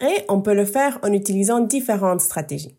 Et 0.01 0.25
on 0.29 0.41
peut 0.41 0.53
le 0.53 0.65
faire 0.65 0.99
en 1.05 1.13
utilisant 1.13 1.61
différentes 1.61 2.23
stratégies. 2.23 2.77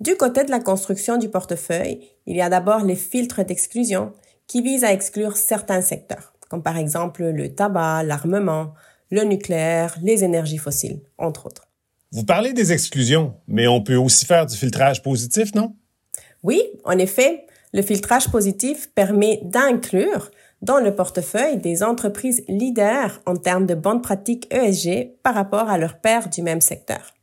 Du 0.00 0.16
côté 0.16 0.42
de 0.42 0.50
la 0.50 0.60
construction 0.60 1.18
du 1.18 1.28
portefeuille, 1.28 2.00
il 2.24 2.34
y 2.34 2.40
a 2.40 2.48
d'abord 2.48 2.82
les 2.82 2.96
filtres 2.96 3.44
d'exclusion 3.44 4.14
qui 4.46 4.62
visent 4.62 4.84
à 4.84 4.92
exclure 4.94 5.36
certains 5.36 5.82
secteurs, 5.82 6.32
comme 6.48 6.62
par 6.62 6.78
exemple 6.78 7.24
le 7.24 7.54
tabac, 7.54 8.04
l'armement, 8.04 8.72
le 9.10 9.24
nucléaire, 9.24 9.98
les 10.02 10.24
énergies 10.24 10.56
fossiles, 10.56 11.02
entre 11.18 11.44
autres. 11.44 11.66
Vous 12.12 12.24
parlez 12.24 12.52
des 12.52 12.72
exclusions, 12.72 13.34
mais 13.48 13.66
on 13.66 13.82
peut 13.82 13.96
aussi 13.96 14.26
faire 14.26 14.46
du 14.46 14.56
filtrage 14.56 15.02
positif, 15.02 15.54
non? 15.54 15.74
Oui, 16.42 16.62
en 16.84 16.98
effet, 16.98 17.46
le 17.72 17.82
filtrage 17.82 18.30
positif 18.30 18.90
permet 18.94 19.40
d'inclure 19.42 20.30
dans 20.62 20.78
le 20.78 20.94
portefeuille 20.94 21.58
des 21.58 21.82
entreprises 21.82 22.44
leaders 22.48 23.20
en 23.26 23.36
termes 23.36 23.66
de 23.66 23.74
bonnes 23.74 24.00
pratiques 24.00 24.52
ESG 24.52 25.20
par 25.22 25.34
rapport 25.34 25.68
à 25.68 25.78
leurs 25.78 26.00
pairs 26.00 26.28
du 26.28 26.42
même 26.42 26.60
secteur. 26.60 27.14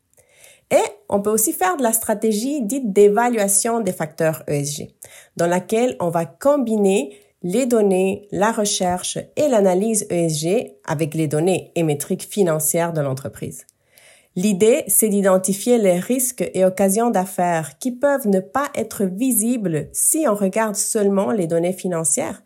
Et 0.69 0.83
on 1.09 1.21
peut 1.21 1.29
aussi 1.29 1.53
faire 1.53 1.77
de 1.77 1.83
la 1.83 1.93
stratégie 1.93 2.61
dite 2.61 2.93
d'évaluation 2.93 3.79
des 3.79 3.93
facteurs 3.93 4.43
ESG, 4.47 4.89
dans 5.37 5.47
laquelle 5.47 5.95
on 5.99 6.09
va 6.09 6.25
combiner 6.25 7.17
les 7.41 7.65
données, 7.65 8.27
la 8.31 8.51
recherche 8.51 9.17
et 9.35 9.47
l'analyse 9.47 10.07
ESG 10.09 10.73
avec 10.85 11.13
les 11.13 11.27
données 11.27 11.71
et 11.75 11.83
métriques 11.83 12.27
financières 12.29 12.93
de 12.93 13.01
l'entreprise. 13.01 13.65
L'idée, 14.35 14.83
c'est 14.87 15.09
d'identifier 15.09 15.77
les 15.77 15.99
risques 15.99 16.49
et 16.55 16.65
occasions 16.65 17.11
d'affaires 17.11 17.77
qui 17.77 17.91
peuvent 17.91 18.27
ne 18.27 18.39
pas 18.39 18.69
être 18.73 19.05
visibles 19.05 19.89
si 19.93 20.25
on 20.27 20.33
regarde 20.33 20.75
seulement 20.75 21.31
les 21.31 21.45
données 21.45 21.73
financières, 21.73 22.41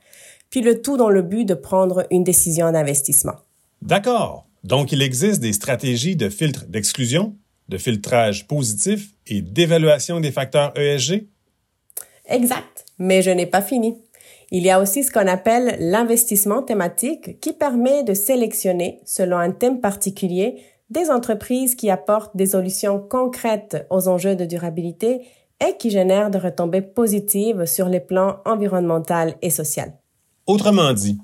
puis 0.49 0.61
le 0.61 0.81
tout 0.81 0.97
dans 0.97 1.09
le 1.09 1.21
but 1.21 1.45
de 1.45 1.53
prendre 1.53 2.05
une 2.11 2.25
décision 2.25 2.71
d'investissement. 2.71 3.35
D'accord. 3.81 4.45
Donc, 4.65 4.91
il 4.91 5.01
existe 5.01 5.39
des 5.39 5.53
stratégies 5.53 6.17
de 6.17 6.27
filtre 6.29 6.65
d'exclusion, 6.65 7.35
de 7.69 7.77
filtrage 7.77 8.47
positif 8.47 9.11
et 9.25 9.41
d'évaluation 9.41 10.19
des 10.19 10.31
facteurs 10.31 10.77
ESG? 10.77 11.25
Exact, 12.27 12.85
mais 12.97 13.21
je 13.21 13.29
n'ai 13.29 13.45
pas 13.45 13.61
fini. 13.61 13.97
Il 14.51 14.63
y 14.63 14.69
a 14.69 14.81
aussi 14.81 15.03
ce 15.03 15.11
qu'on 15.11 15.27
appelle 15.27 15.77
l'investissement 15.79 16.63
thématique 16.63 17.39
qui 17.39 17.53
permet 17.53 18.03
de 18.03 18.13
sélectionner, 18.13 18.99
selon 19.05 19.37
un 19.37 19.51
thème 19.51 19.79
particulier, 19.79 20.61
des 20.89 21.09
entreprises 21.09 21.75
qui 21.75 21.89
apportent 21.89 22.35
des 22.35 22.47
solutions 22.47 22.99
concrètes 22.99 23.85
aux 23.89 24.07
enjeux 24.07 24.35
de 24.35 24.45
durabilité 24.45 25.21
et 25.65 25.75
qui 25.77 25.89
génèrent 25.89 26.29
des 26.29 26.37
retombées 26.37 26.81
positives 26.81 27.65
sur 27.65 27.89
les 27.89 27.99
plans 27.99 28.37
environnemental 28.45 29.35
et 29.41 29.49
social. 29.49 29.93
Autrement 30.45 30.93
dit, 30.93 31.17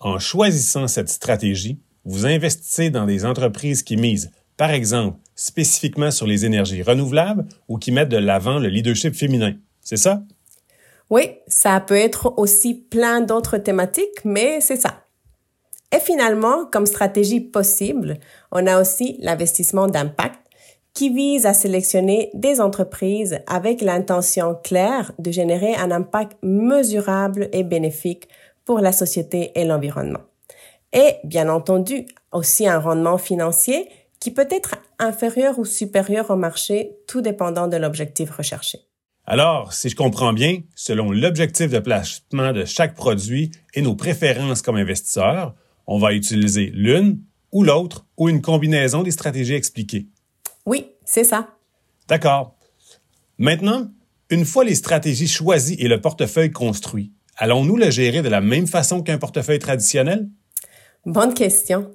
en 0.00 0.18
choisissant 0.18 0.88
cette 0.88 1.08
stratégie, 1.08 1.80
vous 2.04 2.26
investissez 2.26 2.90
dans 2.90 3.06
des 3.06 3.24
entreprises 3.24 3.82
qui 3.82 3.96
misent, 3.96 4.30
par 4.56 4.70
exemple, 4.70 5.18
spécifiquement 5.34 6.10
sur 6.10 6.26
les 6.26 6.44
énergies 6.44 6.82
renouvelables 6.82 7.46
ou 7.68 7.78
qui 7.78 7.92
mettent 7.92 8.08
de 8.08 8.16
l'avant 8.16 8.58
le 8.58 8.68
leadership 8.68 9.14
féminin. 9.14 9.54
C'est 9.80 9.96
ça? 9.96 10.22
Oui, 11.10 11.30
ça 11.46 11.80
peut 11.80 11.96
être 11.96 12.34
aussi 12.36 12.74
plein 12.74 13.20
d'autres 13.20 13.56
thématiques, 13.58 14.24
mais 14.24 14.60
c'est 14.60 14.76
ça. 14.76 15.04
Et 15.90 16.00
finalement, 16.00 16.66
comme 16.66 16.86
stratégie 16.86 17.40
possible, 17.40 18.18
on 18.52 18.66
a 18.66 18.80
aussi 18.80 19.16
l'investissement 19.20 19.86
d'impact 19.86 20.38
qui 20.92 21.10
vise 21.10 21.46
à 21.46 21.54
sélectionner 21.54 22.30
des 22.34 22.60
entreprises 22.60 23.38
avec 23.46 23.80
l'intention 23.80 24.58
claire 24.62 25.12
de 25.18 25.30
générer 25.30 25.74
un 25.76 25.90
impact 25.90 26.36
mesurable 26.42 27.48
et 27.52 27.62
bénéfique 27.62 28.28
pour 28.64 28.80
la 28.80 28.92
société 28.92 29.52
et 29.54 29.64
l'environnement. 29.64 30.22
Et 30.92 31.16
bien 31.24 31.48
entendu, 31.48 32.06
aussi 32.32 32.66
un 32.66 32.78
rendement 32.78 33.16
financier 33.16 33.88
qui 34.20 34.30
peut 34.30 34.48
être 34.50 34.74
inférieur 34.98 35.58
ou 35.58 35.64
supérieur 35.64 36.30
au 36.30 36.36
marché, 36.36 36.96
tout 37.06 37.20
dépendant 37.20 37.68
de 37.68 37.76
l'objectif 37.76 38.30
recherché. 38.30 38.80
Alors, 39.24 39.72
si 39.72 39.88
je 39.88 39.96
comprends 39.96 40.32
bien, 40.32 40.60
selon 40.74 41.12
l'objectif 41.12 41.70
de 41.70 41.78
placement 41.78 42.52
de 42.52 42.64
chaque 42.64 42.94
produit 42.94 43.52
et 43.74 43.82
nos 43.82 43.94
préférences 43.94 44.62
comme 44.62 44.76
investisseurs, 44.76 45.54
on 45.88 45.98
va 45.98 46.14
utiliser 46.14 46.70
l'une 46.72 47.20
ou 47.50 47.64
l'autre 47.64 48.06
ou 48.16 48.28
une 48.28 48.42
combinaison 48.42 49.02
des 49.02 49.10
stratégies 49.10 49.54
expliquées. 49.54 50.06
Oui, 50.64 50.92
c'est 51.04 51.24
ça. 51.24 51.56
D'accord. 52.06 52.56
Maintenant, 53.38 53.90
une 54.30 54.44
fois 54.44 54.62
les 54.62 54.76
stratégies 54.76 55.26
choisies 55.26 55.76
et 55.80 55.88
le 55.88 56.00
portefeuille 56.00 56.52
construit, 56.52 57.12
Allons-nous 57.40 57.76
le 57.76 57.90
gérer 57.90 58.20
de 58.20 58.28
la 58.28 58.40
même 58.40 58.66
façon 58.66 59.00
qu'un 59.00 59.16
portefeuille 59.16 59.60
traditionnel? 59.60 60.28
Bonne 61.06 61.34
question. 61.34 61.92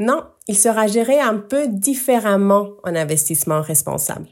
Non, 0.00 0.24
il 0.48 0.56
sera 0.56 0.88
géré 0.88 1.20
un 1.20 1.36
peu 1.36 1.68
différemment 1.68 2.70
en 2.82 2.96
investissement 2.96 3.62
responsable. 3.62 4.26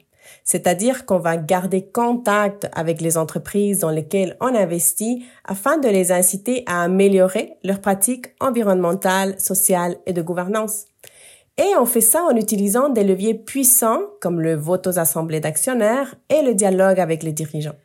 C'est-à-dire 0.50 1.04
qu'on 1.04 1.18
va 1.18 1.36
garder 1.36 1.82
contact 1.82 2.70
avec 2.72 3.02
les 3.02 3.18
entreprises 3.18 3.80
dans 3.80 3.90
lesquelles 3.90 4.34
on 4.40 4.54
investit 4.54 5.26
afin 5.44 5.76
de 5.76 5.88
les 5.88 6.10
inciter 6.10 6.62
à 6.64 6.84
améliorer 6.84 7.52
leurs 7.64 7.82
pratiques 7.82 8.28
environnementales, 8.40 9.38
sociales 9.38 9.98
et 10.06 10.14
de 10.14 10.22
gouvernance. 10.22 10.86
Et 11.58 11.76
on 11.78 11.84
fait 11.84 12.00
ça 12.00 12.22
en 12.22 12.34
utilisant 12.34 12.88
des 12.88 13.04
leviers 13.04 13.34
puissants 13.34 14.00
comme 14.22 14.40
le 14.40 14.54
vote 14.54 14.86
aux 14.86 14.98
assemblées 14.98 15.40
d'actionnaires 15.40 16.14
et 16.30 16.40
le 16.40 16.54
dialogue 16.54 16.98
avec 16.98 17.22
les 17.22 17.32
dirigeants. 17.32 17.76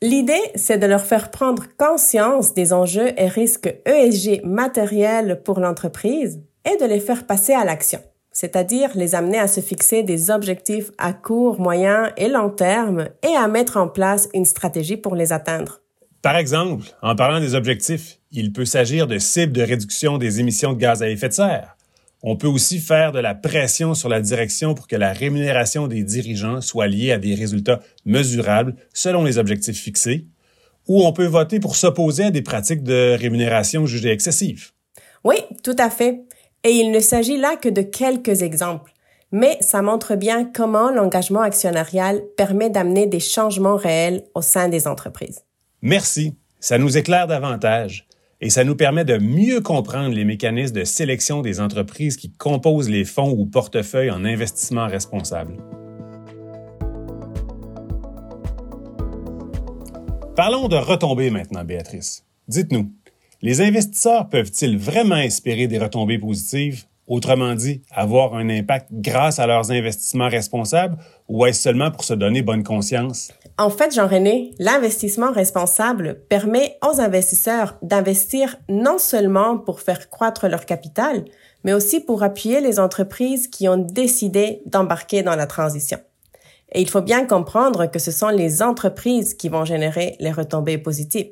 L'idée, 0.00 0.40
c'est 0.54 0.78
de 0.78 0.86
leur 0.86 1.04
faire 1.04 1.32
prendre 1.32 1.64
conscience 1.76 2.54
des 2.54 2.72
enjeux 2.72 3.20
et 3.20 3.26
risques 3.26 3.74
ESG 3.84 4.44
matériels 4.44 5.42
pour 5.42 5.58
l'entreprise 5.58 6.40
et 6.64 6.76
de 6.76 6.86
les 6.86 7.00
faire 7.00 7.26
passer 7.26 7.52
à 7.52 7.64
l'action, 7.64 8.00
c'est-à-dire 8.32 8.90
les 8.94 9.14
amener 9.14 9.38
à 9.38 9.48
se 9.48 9.60
fixer 9.60 10.02
des 10.02 10.30
objectifs 10.30 10.90
à 10.98 11.12
court, 11.12 11.60
moyen 11.60 12.12
et 12.16 12.28
long 12.28 12.50
terme 12.50 13.08
et 13.22 13.34
à 13.36 13.48
mettre 13.48 13.76
en 13.76 13.88
place 13.88 14.28
une 14.34 14.44
stratégie 14.44 14.96
pour 14.96 15.14
les 15.14 15.32
atteindre. 15.32 15.80
Par 16.22 16.36
exemple, 16.36 16.86
en 17.02 17.16
parlant 17.16 17.40
des 17.40 17.54
objectifs, 17.54 18.18
il 18.30 18.52
peut 18.52 18.64
s'agir 18.64 19.06
de 19.06 19.18
cibles 19.18 19.52
de 19.52 19.62
réduction 19.62 20.18
des 20.18 20.40
émissions 20.40 20.72
de 20.72 20.78
gaz 20.78 21.02
à 21.02 21.08
effet 21.08 21.28
de 21.28 21.34
serre, 21.34 21.76
on 22.22 22.36
peut 22.36 22.46
aussi 22.46 22.80
faire 22.80 23.12
de 23.12 23.18
la 23.18 23.34
pression 23.34 23.94
sur 23.94 24.10
la 24.10 24.20
direction 24.20 24.74
pour 24.74 24.86
que 24.86 24.96
la 24.96 25.12
rémunération 25.12 25.86
des 25.86 26.02
dirigeants 26.02 26.60
soit 26.60 26.86
liée 26.86 27.12
à 27.12 27.18
des 27.18 27.34
résultats 27.34 27.80
mesurables 28.04 28.76
selon 28.92 29.24
les 29.24 29.38
objectifs 29.38 29.80
fixés, 29.80 30.26
ou 30.86 31.02
on 31.02 31.12
peut 31.14 31.26
voter 31.26 31.60
pour 31.60 31.76
s'opposer 31.76 32.24
à 32.24 32.30
des 32.30 32.42
pratiques 32.42 32.82
de 32.82 33.16
rémunération 33.18 33.86
jugées 33.86 34.10
excessives. 34.10 34.72
Oui, 35.24 35.36
tout 35.62 35.76
à 35.78 35.88
fait. 35.88 36.24
Et 36.62 36.72
il 36.72 36.90
ne 36.90 37.00
s'agit 37.00 37.38
là 37.38 37.56
que 37.56 37.70
de 37.70 37.80
quelques 37.80 38.42
exemples, 38.42 38.92
mais 39.32 39.56
ça 39.60 39.80
montre 39.80 40.14
bien 40.14 40.44
comment 40.44 40.90
l'engagement 40.90 41.40
actionnarial 41.40 42.20
permet 42.36 42.68
d'amener 42.68 43.06
des 43.06 43.20
changements 43.20 43.76
réels 43.76 44.24
au 44.34 44.42
sein 44.42 44.68
des 44.68 44.86
entreprises. 44.86 45.44
Merci, 45.80 46.36
ça 46.58 46.76
nous 46.76 46.98
éclaire 46.98 47.26
davantage 47.26 48.06
et 48.42 48.50
ça 48.50 48.64
nous 48.64 48.76
permet 48.76 49.06
de 49.06 49.16
mieux 49.16 49.62
comprendre 49.62 50.14
les 50.14 50.26
mécanismes 50.26 50.74
de 50.74 50.84
sélection 50.84 51.40
des 51.40 51.60
entreprises 51.60 52.18
qui 52.18 52.30
composent 52.30 52.90
les 52.90 53.06
fonds 53.06 53.30
ou 53.30 53.46
portefeuilles 53.46 54.10
en 54.10 54.26
investissement 54.26 54.86
responsable. 54.86 55.56
Parlons 60.36 60.68
de 60.68 60.76
retombées 60.76 61.30
maintenant, 61.30 61.64
Béatrice. 61.64 62.24
Dites-nous, 62.48 62.92
les 63.42 63.60
investisseurs 63.62 64.28
peuvent-ils 64.28 64.78
vraiment 64.78 65.16
espérer 65.16 65.66
des 65.66 65.78
retombées 65.78 66.18
positives, 66.18 66.84
autrement 67.06 67.54
dit, 67.54 67.82
avoir 67.90 68.34
un 68.34 68.48
impact 68.50 68.88
grâce 68.92 69.38
à 69.38 69.46
leurs 69.46 69.70
investissements 69.70 70.28
responsables, 70.28 70.98
ou 71.28 71.46
est-ce 71.46 71.62
seulement 71.62 71.90
pour 71.90 72.04
se 72.04 72.14
donner 72.14 72.42
bonne 72.42 72.62
conscience? 72.62 73.32
En 73.58 73.70
fait, 73.70 73.94
Jean-René, 73.94 74.54
l'investissement 74.58 75.32
responsable 75.32 76.22
permet 76.28 76.78
aux 76.86 77.00
investisseurs 77.00 77.78
d'investir 77.82 78.56
non 78.68 78.98
seulement 78.98 79.58
pour 79.58 79.80
faire 79.80 80.10
croître 80.10 80.46
leur 80.46 80.66
capital, 80.66 81.24
mais 81.64 81.72
aussi 81.72 82.00
pour 82.00 82.22
appuyer 82.22 82.60
les 82.60 82.78
entreprises 82.78 83.48
qui 83.48 83.68
ont 83.68 83.76
décidé 83.76 84.62
d'embarquer 84.66 85.22
dans 85.22 85.36
la 85.36 85.46
transition. 85.46 85.98
Et 86.72 86.80
il 86.80 86.88
faut 86.88 87.02
bien 87.02 87.26
comprendre 87.26 87.86
que 87.86 87.98
ce 87.98 88.12
sont 88.12 88.28
les 88.28 88.62
entreprises 88.62 89.34
qui 89.34 89.48
vont 89.48 89.64
générer 89.64 90.16
les 90.20 90.30
retombées 90.30 90.78
positives. 90.78 91.30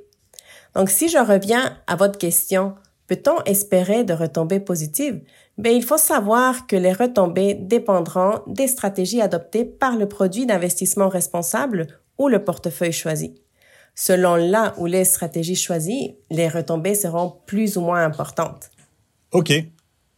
Donc, 0.78 0.90
si 0.90 1.08
je 1.08 1.18
reviens 1.18 1.76
à 1.88 1.96
votre 1.96 2.18
question, 2.18 2.76
peut-on 3.08 3.42
espérer 3.42 4.04
de 4.04 4.12
retombées 4.12 4.60
positives? 4.60 5.20
Ben, 5.56 5.74
il 5.74 5.82
faut 5.82 5.98
savoir 5.98 6.68
que 6.68 6.76
les 6.76 6.92
retombées 6.92 7.54
dépendront 7.54 8.42
des 8.46 8.68
stratégies 8.68 9.20
adoptées 9.20 9.64
par 9.64 9.96
le 9.96 10.06
produit 10.06 10.46
d'investissement 10.46 11.08
responsable 11.08 11.88
ou 12.16 12.28
le 12.28 12.44
portefeuille 12.44 12.92
choisi. 12.92 13.34
Selon 13.96 14.36
là 14.36 14.72
où 14.78 14.86
les 14.86 15.04
stratégies 15.04 15.56
choisies, 15.56 16.14
les 16.30 16.48
retombées 16.48 16.94
seront 16.94 17.34
plus 17.44 17.76
ou 17.76 17.80
moins 17.80 18.04
importantes. 18.04 18.70
OK, 19.32 19.52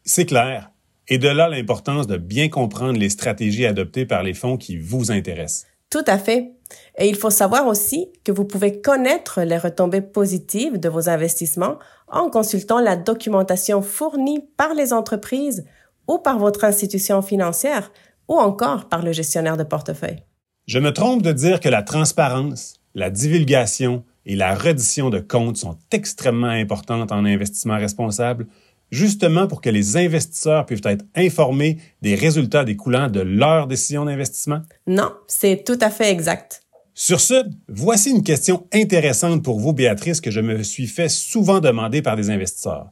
c'est 0.05 0.27
clair. 0.27 0.71
Et 1.09 1.17
de 1.17 1.29
là 1.29 1.49
l'importance 1.49 2.07
de 2.07 2.19
bien 2.19 2.51
comprendre 2.51 2.99
les 2.99 3.09
stratégies 3.09 3.65
adoptées 3.65 4.05
par 4.05 4.23
les 4.23 4.35
fonds 4.35 4.59
qui 4.59 4.77
vous 4.77 5.11
intéressent. 5.11 5.70
Tout 5.91 6.05
à 6.07 6.19
fait. 6.19 6.53
Et 6.99 7.09
il 7.09 7.17
faut 7.17 7.31
savoir 7.31 7.67
aussi 7.67 8.13
que 8.25 8.31
vous 8.31 8.45
pouvez 8.45 8.81
connaître 8.81 9.43
les 9.43 9.59
retombées 9.59 10.01
positives 10.01 10.79
de 10.79 10.89
vos 10.89 11.09
investissements 11.09 11.79
en 12.07 12.31
consultant 12.31 12.79
la 12.79 12.97
documentation 12.97 13.83
fournie 13.83 14.45
par 14.57 14.75
les 14.75 14.93
entreprises 14.93 15.65
ou 16.07 16.19
par 16.19 16.39
votre 16.39 16.65
institution 16.65 17.23
financière 17.23 17.91
ou 18.29 18.39
encore 18.39 18.89
par 18.89 19.03
le 19.03 19.13
gestionnaire 19.13 19.57
de 19.57 19.65
portefeuille. 19.65 20.23
Je 20.67 20.79
me 20.79 20.93
trompe 20.93 21.23
de 21.23 21.33
dire 21.33 21.59
que 21.59 21.69
la 21.69 21.83
transparence, 21.83 22.75
la 22.95 23.11
divulgation 23.11 24.05
et 24.27 24.37
la 24.37 24.55
reddition 24.55 25.11
de 25.11 25.19
comptes 25.19 25.57
sont 25.57 25.77
extrêmement 25.91 26.47
importantes 26.47 27.11
en 27.11 27.25
investissement 27.25 27.77
responsable 27.77 28.47
justement 28.91 29.47
pour 29.47 29.61
que 29.61 29.71
les 29.71 29.97
investisseurs 29.97 30.67
puissent 30.67 30.81
être 30.85 31.05
informés 31.15 31.79
des 32.03 32.15
résultats 32.15 32.65
découlant 32.65 33.09
de 33.09 33.21
leur 33.21 33.67
décision 33.67 34.05
d'investissement? 34.05 34.61
Non, 34.87 35.13
c'est 35.27 35.65
tout 35.65 35.79
à 35.81 35.91
fait 35.91 36.11
exact. 36.11 36.63
Sur 36.95 37.21
ce, 37.21 37.45
voici 37.69 38.11
une 38.11 38.23
question 38.23 38.67
intéressante 38.73 39.43
pour 39.43 39.59
vous, 39.59 39.73
Béatrice, 39.73 40.21
que 40.21 40.31
je 40.31 40.41
me 40.41 40.63
suis 40.63 40.87
fait 40.87 41.09
souvent 41.09 41.61
demander 41.61 42.03
par 42.03 42.17
des 42.17 42.31
investisseurs. 42.31 42.91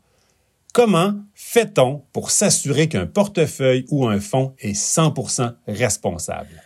Comment 0.73 1.15
fait-on 1.35 2.03
pour 2.13 2.31
s'assurer 2.31 2.89
qu'un 2.89 3.07
portefeuille 3.07 3.85
ou 3.91 4.07
un 4.07 4.21
fonds 4.21 4.55
est 4.61 4.73
100% 4.73 5.55
responsable? 5.67 6.63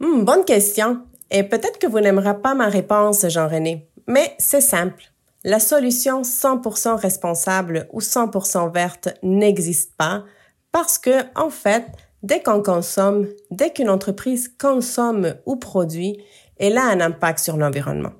Hmm, 0.00 0.24
bonne 0.24 0.44
question. 0.44 1.00
Et 1.30 1.42
peut-être 1.42 1.78
que 1.78 1.86
vous 1.86 2.00
n'aimerez 2.00 2.40
pas 2.40 2.54
ma 2.54 2.68
réponse, 2.68 3.26
Jean-René, 3.28 3.88
mais 4.06 4.34
c'est 4.38 4.60
simple. 4.60 5.13
La 5.46 5.60
solution 5.60 6.22
100% 6.22 6.98
responsable 6.98 7.86
ou 7.92 8.00
100% 8.00 8.72
verte 8.72 9.10
n'existe 9.22 9.94
pas 9.94 10.24
parce 10.72 10.96
que, 10.96 11.22
en 11.38 11.50
fait, 11.50 11.84
dès 12.22 12.42
qu'on 12.42 12.62
consomme, 12.62 13.28
dès 13.50 13.70
qu'une 13.70 13.90
entreprise 13.90 14.48
consomme 14.48 15.34
ou 15.44 15.56
produit, 15.56 16.18
elle 16.56 16.78
a 16.78 16.86
un 16.86 16.98
impact 17.00 17.40
sur 17.40 17.58
l'environnement. 17.58 18.12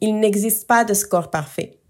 Il 0.00 0.20
n'existe 0.20 0.68
pas 0.68 0.84
de 0.84 0.94
score 0.94 1.30
parfait. 1.30 1.80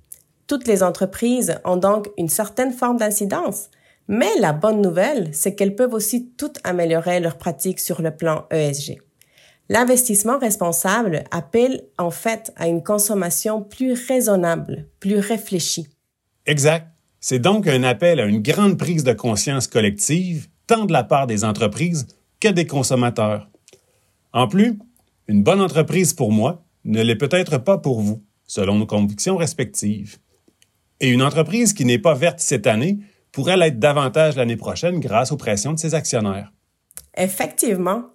Toutes 0.47 0.67
les 0.67 0.83
entreprises 0.83 1.59
ont 1.67 1.77
donc 1.77 2.09
une 2.17 2.31
certaine 2.31 2.73
forme 2.73 2.97
d'incidence. 2.97 3.69
Mais 4.09 4.31
la 4.41 4.55
bonne 4.55 4.81
nouvelle, 4.81 5.29
c'est 5.35 5.55
qu'elles 5.55 5.77
peuvent 5.77 5.95
aussi 5.95 6.31
toutes 6.39 6.59
améliorer 6.65 7.21
leurs 7.21 7.37
pratiques 7.37 7.81
sur 7.81 8.01
le 8.01 8.17
plan 8.17 8.47
ESG. 8.51 9.03
L'investissement 9.73 10.39
responsable 10.39 11.25
appelle 11.31 11.85
en 11.97 12.11
fait 12.11 12.53
à 12.57 12.69
une 12.69 12.83
consommation 12.83 13.63
plus 13.63 13.95
raisonnable, 13.95 14.87
plus 15.01 15.17
réfléchie. 15.17 15.89
Exact. 16.45 16.89
C'est 17.21 17.39
donc 17.39 17.67
un 17.67 17.83
appel 17.83 18.21
à 18.21 18.27
une 18.27 18.43
grande 18.43 18.77
prise 18.77 19.03
de 19.03 19.15
conscience 19.15 19.69
collective, 19.69 20.49
tant 20.67 20.85
de 20.85 20.93
la 20.93 21.05
part 21.05 21.27
des 21.27 21.43
entreprises 21.43 22.07
que 22.39 22.49
des 22.49 22.67
consommateurs. 22.67 23.49
En 24.35 24.47
plus, 24.47 24.79
une 25.27 25.43
bonne 25.43 25.63
entreprise 25.63 26.13
pour 26.13 26.33
moi 26.33 26.67
ne 26.85 27.01
l'est 27.01 27.17
peut-être 27.17 27.57
pas 27.57 27.79
pour 27.79 28.03
vous, 28.03 28.23
selon 28.47 28.75
nos 28.75 28.85
convictions 28.85 29.39
respectives. 29.39 30.19
Et 31.01 31.09
une 31.09 31.23
entreprise 31.23 31.73
qui 31.73 31.87
n'est 31.87 31.99
pas 31.99 32.13
verte 32.13 32.41
cette 32.41 32.67
année 32.67 32.99
pourrait 33.33 33.57
l'être 33.57 33.79
davantage 33.79 34.37
l'année 34.37 34.59
prochaine 34.59 35.01
grâce 35.01 35.33
aux 35.33 35.39
pressions 35.39 35.73
de 35.73 35.79
ses 35.79 35.95
actionnaires. 35.95 36.53
Effectivement, 37.17 38.11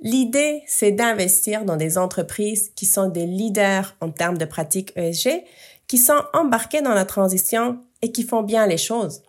L'idée, 0.00 0.62
c'est 0.66 0.92
d'investir 0.92 1.64
dans 1.64 1.76
des 1.76 1.96
entreprises 1.96 2.70
qui 2.76 2.84
sont 2.84 3.08
des 3.08 3.26
leaders 3.26 3.96
en 4.00 4.10
termes 4.10 4.36
de 4.36 4.44
pratiques 4.44 4.92
ESG, 4.96 5.42
qui 5.86 5.98
sont 5.98 6.22
embarquées 6.34 6.82
dans 6.82 6.94
la 6.94 7.04
transition 7.04 7.80
et 8.02 8.12
qui 8.12 8.22
font 8.22 8.42
bien 8.42 8.66
les 8.66 8.76
choses. 8.76 9.22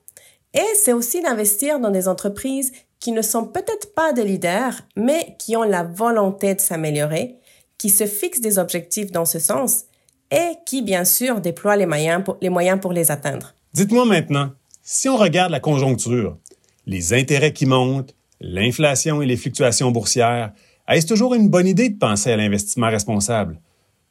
Et 0.53 0.75
c'est 0.75 0.93
aussi 0.93 1.21
d'investir 1.21 1.79
dans 1.79 1.91
des 1.91 2.07
entreprises 2.07 2.71
qui 2.99 3.11
ne 3.11 3.21
sont 3.21 3.45
peut-être 3.45 3.93
pas 3.93 4.11
des 4.11 4.23
leaders, 4.23 4.73
mais 4.95 5.35
qui 5.39 5.55
ont 5.55 5.63
la 5.63 5.83
volonté 5.83 6.55
de 6.55 6.59
s'améliorer, 6.59 7.37
qui 7.77 7.89
se 7.89 8.05
fixent 8.05 8.41
des 8.41 8.57
objectifs 8.57 9.11
dans 9.11 9.25
ce 9.25 9.39
sens 9.39 9.85
et 10.31 10.53
qui, 10.65 10.81
bien 10.81 11.05
sûr, 11.05 11.39
déploient 11.39 11.77
les 11.77 11.85
moyens 11.85 12.23
pour 12.23 12.37
les, 12.41 12.49
moyens 12.49 12.79
pour 12.81 12.91
les 12.91 13.11
atteindre. 13.11 13.53
Dites-moi 13.73 14.05
maintenant, 14.05 14.51
si 14.81 15.07
on 15.07 15.15
regarde 15.15 15.51
la 15.51 15.59
conjoncture, 15.59 16.37
les 16.85 17.13
intérêts 17.13 17.53
qui 17.53 17.65
montent, 17.65 18.15
l'inflation 18.39 19.21
et 19.21 19.25
les 19.25 19.37
fluctuations 19.37 19.91
boursières, 19.91 20.53
est-ce 20.87 21.07
toujours 21.07 21.33
une 21.33 21.49
bonne 21.49 21.67
idée 21.67 21.89
de 21.89 21.97
penser 21.97 22.31
à 22.31 22.37
l'investissement 22.37 22.89
responsable? 22.89 23.59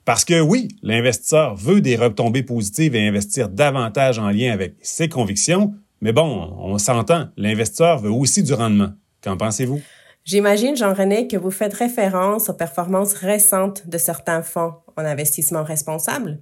Parce 0.04 0.24
que 0.24 0.40
oui, 0.40 0.68
l'investisseur 0.82 1.56
veut 1.56 1.80
des 1.80 1.96
retombées 1.96 2.42
positives 2.42 2.94
et 2.94 3.06
investir 3.06 3.48
davantage 3.48 4.18
en 4.18 4.30
lien 4.30 4.52
avec 4.52 4.74
ses 4.80 5.08
convictions, 5.08 5.74
mais 6.00 6.12
bon, 6.12 6.54
on 6.58 6.78
s'entend, 6.78 7.28
l'investisseur 7.36 7.98
veut 7.98 8.10
aussi 8.10 8.42
du 8.42 8.54
rendement. 8.54 8.90
Qu'en 9.22 9.36
pensez-vous? 9.36 9.80
J'imagine, 10.24 10.76
Jean-René, 10.76 11.28
que 11.28 11.36
vous 11.36 11.50
faites 11.50 11.74
référence 11.74 12.48
aux 12.48 12.54
performances 12.54 13.14
récentes 13.14 13.88
de 13.88 13.96
certains 13.96 14.42
fonds 14.42 14.74
en 14.96 15.04
investissement 15.04 15.64
responsable. 15.64 16.40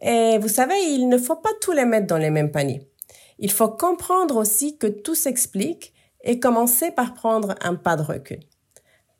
Et 0.00 0.38
vous 0.38 0.48
savez, 0.48 0.76
il 0.88 1.08
ne 1.08 1.18
faut 1.18 1.36
pas 1.36 1.50
tous 1.60 1.72
les 1.72 1.84
mettre 1.84 2.06
dans 2.06 2.18
les 2.18 2.30
mêmes 2.30 2.50
paniers. 2.50 2.88
Il 3.38 3.50
faut 3.50 3.68
comprendre 3.68 4.36
aussi 4.36 4.78
que 4.78 4.86
tout 4.86 5.14
s'explique 5.14 5.92
et 6.26 6.38
commencer 6.40 6.90
par 6.90 7.14
prendre 7.14 7.54
un 7.62 7.74
pas 7.74 7.96
de 7.96 8.02
recul. 8.02 8.40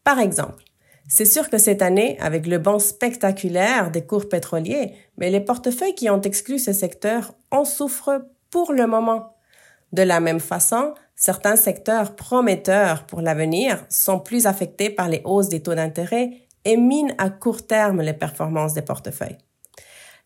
Par 0.04 0.18
exemple, 0.18 0.62
c'est 1.08 1.24
sûr 1.24 1.48
que 1.48 1.56
cette 1.56 1.82
année, 1.82 2.18
avec 2.20 2.46
le 2.46 2.58
bond 2.58 2.80
spectaculaire 2.80 3.90
des 3.90 4.04
cours 4.04 4.28
pétroliers, 4.28 4.92
mais 5.16 5.30
les 5.30 5.40
portefeuilles 5.40 5.94
qui 5.94 6.10
ont 6.10 6.20
exclu 6.20 6.58
ce 6.58 6.72
secteur 6.72 7.32
en 7.50 7.64
souffrent 7.64 8.26
pour 8.50 8.72
le 8.72 8.86
moment. 8.86 9.36
De 9.92 10.02
la 10.02 10.18
même 10.18 10.40
façon, 10.40 10.94
certains 11.14 11.54
secteurs 11.54 12.16
prometteurs 12.16 13.06
pour 13.06 13.20
l'avenir 13.20 13.86
sont 13.88 14.18
plus 14.18 14.46
affectés 14.46 14.90
par 14.90 15.08
les 15.08 15.22
hausses 15.24 15.48
des 15.48 15.62
taux 15.62 15.76
d'intérêt 15.76 16.30
et 16.64 16.76
minent 16.76 17.14
à 17.18 17.30
court 17.30 17.64
terme 17.66 18.02
les 18.02 18.12
performances 18.12 18.74
des 18.74 18.82
portefeuilles. 18.82 19.38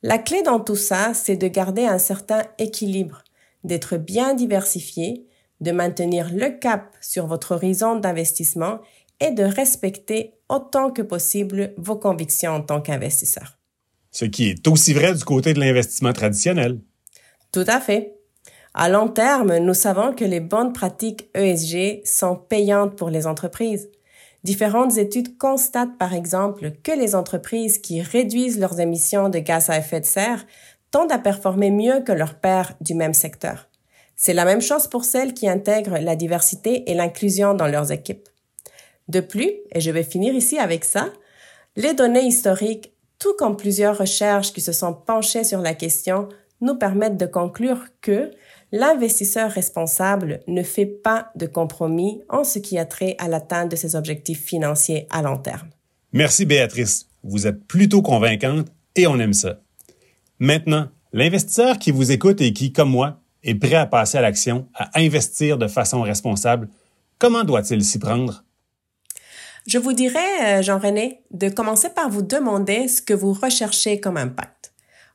La 0.03 0.17
clé 0.17 0.43
dans 0.43 0.61
tout 0.61 0.77
ça, 0.77 1.13
c'est 1.13 1.37
de 1.37 1.47
garder 1.47 1.85
un 1.85 1.99
certain 1.99 2.43
équilibre, 2.59 3.23
d'être 3.65 3.99
bien 3.99 4.33
diversifié 4.33 5.27
de 5.61 5.73
maintenir 5.73 6.31
le 6.33 6.51
cap 6.59 6.97
sur 7.01 7.27
votre 7.27 7.55
horizon 7.55 7.97
d'investissement 7.97 8.81
et 9.21 9.31
de 9.31 9.45
respecter 9.45 10.35
autant 10.49 10.91
que 10.91 11.03
possible 11.03 11.75
vos 11.77 11.97
convictions 11.97 12.53
en 12.53 12.63
tant 12.63 12.81
qu'investisseur. 12.81 13.59
Ce 14.11 14.25
qui 14.25 14.49
est 14.49 14.67
aussi 14.67 14.93
vrai 14.93 15.15
du 15.15 15.25
côté 15.25 15.53
de 15.53 15.61
l'investissement 15.61 16.13
traditionnel. 16.13 16.81
Tout 17.53 17.65
à 17.67 17.81
fait. 17.81 18.15
À 18.75 18.89
long 18.89 19.09
terme, 19.09 19.59
nous 19.59 19.75
savons 19.75 20.13
que 20.13 20.25
les 20.25 20.41
bonnes 20.41 20.73
pratiques 20.73 21.29
ESG 21.35 22.03
sont 22.05 22.37
payantes 22.37 22.97
pour 22.97 23.11
les 23.11 23.27
entreprises. 23.27 23.91
Différentes 24.43 24.97
études 24.97 25.37
constatent 25.37 25.99
par 25.99 26.15
exemple 26.15 26.73
que 26.83 26.93
les 26.93 27.15
entreprises 27.15 27.79
qui 27.79 28.01
réduisent 28.01 28.59
leurs 28.59 28.81
émissions 28.81 29.29
de 29.29 29.39
gaz 29.39 29.71
à 29.71 29.79
effet 29.79 30.01
de 30.01 30.07
serre 30.07 30.47
tendent 30.91 31.13
à 31.13 31.19
performer 31.19 31.71
mieux 31.71 32.01
que 32.01 32.13
leurs 32.13 32.35
pairs 32.35 32.75
du 32.81 32.95
même 32.95 33.15
secteur. 33.15 33.70
C'est 34.23 34.35
la 34.35 34.45
même 34.45 34.61
chose 34.61 34.87
pour 34.87 35.07
celles 35.07 35.33
qui 35.33 35.49
intègrent 35.49 35.97
la 35.97 36.15
diversité 36.15 36.91
et 36.91 36.93
l'inclusion 36.93 37.55
dans 37.55 37.67
leurs 37.67 37.91
équipes. 37.91 38.29
De 39.09 39.21
plus, 39.21 39.51
et 39.73 39.81
je 39.81 39.91
vais 39.91 40.03
finir 40.03 40.35
ici 40.35 40.59
avec 40.59 40.85
ça, 40.85 41.11
les 41.75 41.95
données 41.95 42.27
historiques, 42.27 42.93
tout 43.19 43.33
comme 43.39 43.57
plusieurs 43.57 43.97
recherches 43.97 44.53
qui 44.53 44.61
se 44.61 44.73
sont 44.73 44.93
penchées 44.93 45.43
sur 45.43 45.63
la 45.63 45.73
question, 45.73 46.29
nous 46.61 46.75
permettent 46.75 47.17
de 47.17 47.25
conclure 47.25 47.79
que 48.03 48.31
l'investisseur 48.73 49.51
responsable 49.51 50.41
ne 50.47 50.63
fait 50.63 50.85
pas 50.85 51.31
de 51.35 51.47
compromis 51.47 52.21
en 52.29 52.45
ce 52.45 52.59
qui 52.59 52.77
a 52.77 52.85
trait 52.85 53.17
à 53.19 53.27
l'atteinte 53.27 53.71
de 53.71 53.77
ses 53.77 53.97
objectifs 53.97 54.45
financiers 54.45 55.07
à 55.09 55.23
long 55.23 55.39
terme. 55.39 55.71
Merci 56.13 56.45
Béatrice, 56.45 57.07
vous 57.25 57.47
êtes 57.47 57.65
plutôt 57.65 58.03
convaincante 58.03 58.67
et 58.97 59.07
on 59.07 59.19
aime 59.19 59.33
ça. 59.33 59.63
Maintenant, 60.39 60.89
l'investisseur 61.15 61.79
qui 61.79 61.91
vous 61.91 62.13
écoute 62.13 62.43
et 62.43 62.53
qui, 62.53 62.71
comme 62.75 62.91
moi, 62.91 63.21
est 63.43 63.55
prêt 63.55 63.75
à 63.75 63.87
passer 63.87 64.19
à 64.19 64.21
l'action, 64.21 64.69
à 64.75 64.91
investir 64.99 65.59
de 65.59 65.67
façon 65.67 66.03
responsable, 66.03 66.69
comment 67.19 67.45
doit-il 67.45 67.85
s'y 67.85 67.99
prendre? 67.99 68.45
Je 69.67 69.79
vous 69.79 69.93
dirais, 69.93 70.59
euh, 70.59 70.63
Jean-René, 70.63 71.23
de 71.31 71.49
commencer 71.49 71.91
par 71.91 72.09
vous 72.09 72.23
demander 72.23 72.89
ce 72.89 73.03
que 73.03 73.15
vous 73.15 73.33
recherchez 73.33 74.01
comme 74.01 74.17
impact. 74.17 74.73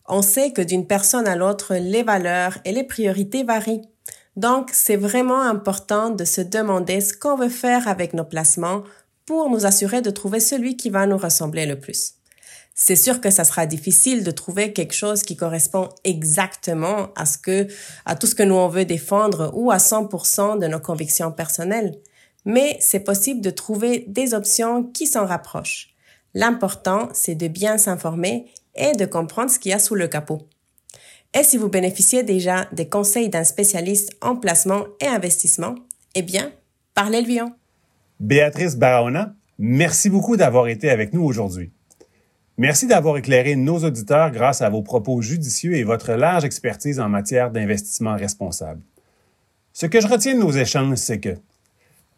On 0.07 0.21
sait 0.21 0.51
que 0.51 0.61
d'une 0.61 0.85
personne 0.85 1.27
à 1.27 1.35
l'autre, 1.35 1.75
les 1.75 2.03
valeurs 2.03 2.57
et 2.63 2.71
les 2.71 2.83
priorités 2.83 3.43
varient. 3.43 3.89
Donc, 4.35 4.69
c'est 4.71 4.97
vraiment 4.97 5.41
important 5.41 6.09
de 6.09 6.25
se 6.25 6.41
demander 6.41 7.01
ce 7.01 7.13
qu'on 7.13 7.35
veut 7.35 7.49
faire 7.49 7.87
avec 7.87 8.13
nos 8.13 8.25
placements 8.25 8.83
pour 9.25 9.49
nous 9.49 9.65
assurer 9.65 10.01
de 10.01 10.11
trouver 10.11 10.39
celui 10.39 10.77
qui 10.77 10.89
va 10.89 11.07
nous 11.07 11.17
ressembler 11.17 11.65
le 11.65 11.79
plus. 11.79 12.14
C'est 12.77 12.97
sûr 12.97 13.21
que 13.21 13.29
ça 13.29 13.45
sera 13.45 13.65
difficile 13.65 14.25
de 14.25 14.31
trouver 14.31 14.73
quelque 14.73 14.93
chose 14.93 15.23
qui 15.23 15.37
correspond 15.37 15.87
exactement 16.03 17.07
à 17.15 17.25
ce 17.25 17.37
que, 17.37 17.67
à 18.05 18.17
tout 18.17 18.27
ce 18.27 18.35
que 18.35 18.43
nous 18.43 18.55
on 18.55 18.67
veut 18.67 18.83
défendre 18.83 19.49
ou 19.55 19.71
à 19.71 19.77
100% 19.77 20.59
de 20.59 20.67
nos 20.67 20.81
convictions 20.81 21.31
personnelles. 21.31 21.95
Mais 22.43 22.75
c'est 22.81 22.99
possible 22.99 23.39
de 23.39 23.49
trouver 23.49 24.03
des 24.09 24.33
options 24.33 24.83
qui 24.83 25.07
s'en 25.07 25.25
rapprochent. 25.25 25.95
L'important, 26.33 27.07
c'est 27.13 27.35
de 27.35 27.47
bien 27.47 27.77
s'informer 27.77 28.51
et 28.75 28.91
de 28.91 29.05
comprendre 29.05 29.49
ce 29.49 29.57
qu'il 29.57 29.71
y 29.71 29.73
a 29.73 29.79
sous 29.79 29.95
le 29.95 30.09
capot. 30.09 30.41
Et 31.33 31.43
si 31.43 31.55
vous 31.55 31.69
bénéficiez 31.69 32.23
déjà 32.23 32.65
des 32.73 32.89
conseils 32.89 33.29
d'un 33.29 33.45
spécialiste 33.45 34.11
en 34.19 34.35
placement 34.35 34.83
et 34.99 35.07
investissement, 35.07 35.75
eh 36.13 36.21
bien, 36.21 36.51
parlez-lui 36.93 37.39
en. 37.39 37.53
Béatrice 38.19 38.75
Barahona, 38.75 39.33
merci 39.57 40.09
beaucoup 40.09 40.35
d'avoir 40.35 40.67
été 40.67 40.89
avec 40.89 41.13
nous 41.13 41.23
aujourd'hui. 41.23 41.71
Merci 42.57 42.87
d'avoir 42.87 43.17
éclairé 43.17 43.57
nos 43.57 43.83
auditeurs 43.83 44.31
grâce 44.31 44.61
à 44.61 44.69
vos 44.69 44.81
propos 44.81 45.21
judicieux 45.21 45.75
et 45.75 45.83
votre 45.83 46.13
large 46.13 46.45
expertise 46.45 47.01
en 47.01 47.09
matière 47.09 47.51
d'investissement 47.51 48.15
responsable. 48.15 48.79
Ce 49.73 49.85
que 49.85 49.99
je 49.99 50.07
retiens 50.07 50.35
de 50.35 50.39
nos 50.39 50.53
échanges, 50.53 50.95
c'est 50.97 51.19
que 51.19 51.35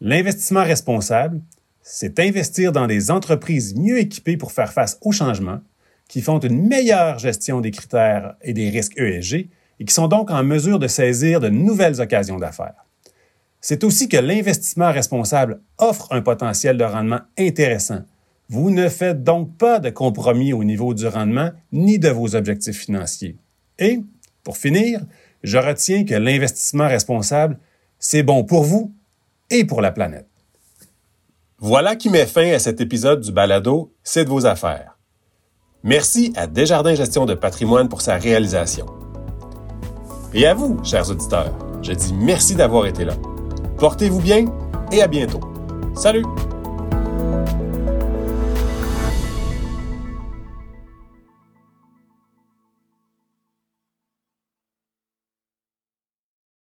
l'investissement 0.00 0.62
responsable, 0.62 1.40
c'est 1.82 2.20
investir 2.20 2.70
dans 2.70 2.86
des 2.86 3.10
entreprises 3.10 3.74
mieux 3.74 3.98
équipées 3.98 4.36
pour 4.36 4.52
faire 4.52 4.72
face 4.72 4.96
aux 5.00 5.10
changements, 5.10 5.58
qui 6.06 6.22
font 6.22 6.38
une 6.38 6.68
meilleure 6.68 7.18
gestion 7.18 7.60
des 7.60 7.72
critères 7.72 8.36
et 8.40 8.52
des 8.52 8.70
risques 8.70 8.96
ESG 8.96 9.48
et 9.80 9.84
qui 9.84 9.92
sont 9.92 10.06
donc 10.06 10.30
en 10.30 10.44
mesure 10.44 10.78
de 10.78 10.86
saisir 10.86 11.40
de 11.40 11.48
nouvelles 11.48 12.00
occasions 12.00 12.38
d'affaires. 12.38 12.86
C'est 13.60 13.82
aussi 13.82 14.08
que 14.08 14.16
l'investissement 14.16 14.92
responsable 14.92 15.60
offre 15.78 16.12
un 16.12 16.22
potentiel 16.22 16.78
de 16.78 16.84
rendement 16.84 17.22
intéressant 17.36 18.04
vous 18.48 18.70
ne 18.70 18.88
faites 18.88 19.22
donc 19.22 19.56
pas 19.56 19.78
de 19.78 19.90
compromis 19.90 20.52
au 20.52 20.64
niveau 20.64 20.94
du 20.94 21.06
rendement 21.06 21.50
ni 21.72 21.98
de 21.98 22.08
vos 22.08 22.34
objectifs 22.34 22.78
financiers. 22.78 23.36
Et, 23.78 24.00
pour 24.42 24.56
finir, 24.56 25.00
je 25.42 25.58
retiens 25.58 26.04
que 26.04 26.14
l'investissement 26.14 26.88
responsable, 26.88 27.58
c'est 27.98 28.22
bon 28.22 28.44
pour 28.44 28.64
vous 28.64 28.92
et 29.50 29.64
pour 29.64 29.80
la 29.80 29.92
planète. 29.92 30.26
Voilà 31.58 31.96
qui 31.96 32.08
met 32.08 32.26
fin 32.26 32.52
à 32.52 32.58
cet 32.58 32.80
épisode 32.80 33.20
du 33.20 33.32
balado 33.32 33.92
C'est 34.02 34.24
de 34.24 34.30
vos 34.30 34.46
affaires. 34.46 34.98
Merci 35.82 36.32
à 36.36 36.46
Desjardins 36.46 36.94
Gestion 36.94 37.26
de 37.26 37.34
patrimoine 37.34 37.88
pour 37.88 38.00
sa 38.00 38.16
réalisation. 38.16 38.86
Et 40.34 40.46
à 40.46 40.54
vous, 40.54 40.82
chers 40.84 41.10
auditeurs, 41.10 41.56
je 41.82 41.92
dis 41.92 42.14
merci 42.14 42.54
d'avoir 42.54 42.86
été 42.86 43.04
là. 43.04 43.14
Portez-vous 43.78 44.20
bien 44.20 44.44
et 44.92 45.02
à 45.02 45.06
bientôt. 45.06 45.40
Salut! 45.94 46.24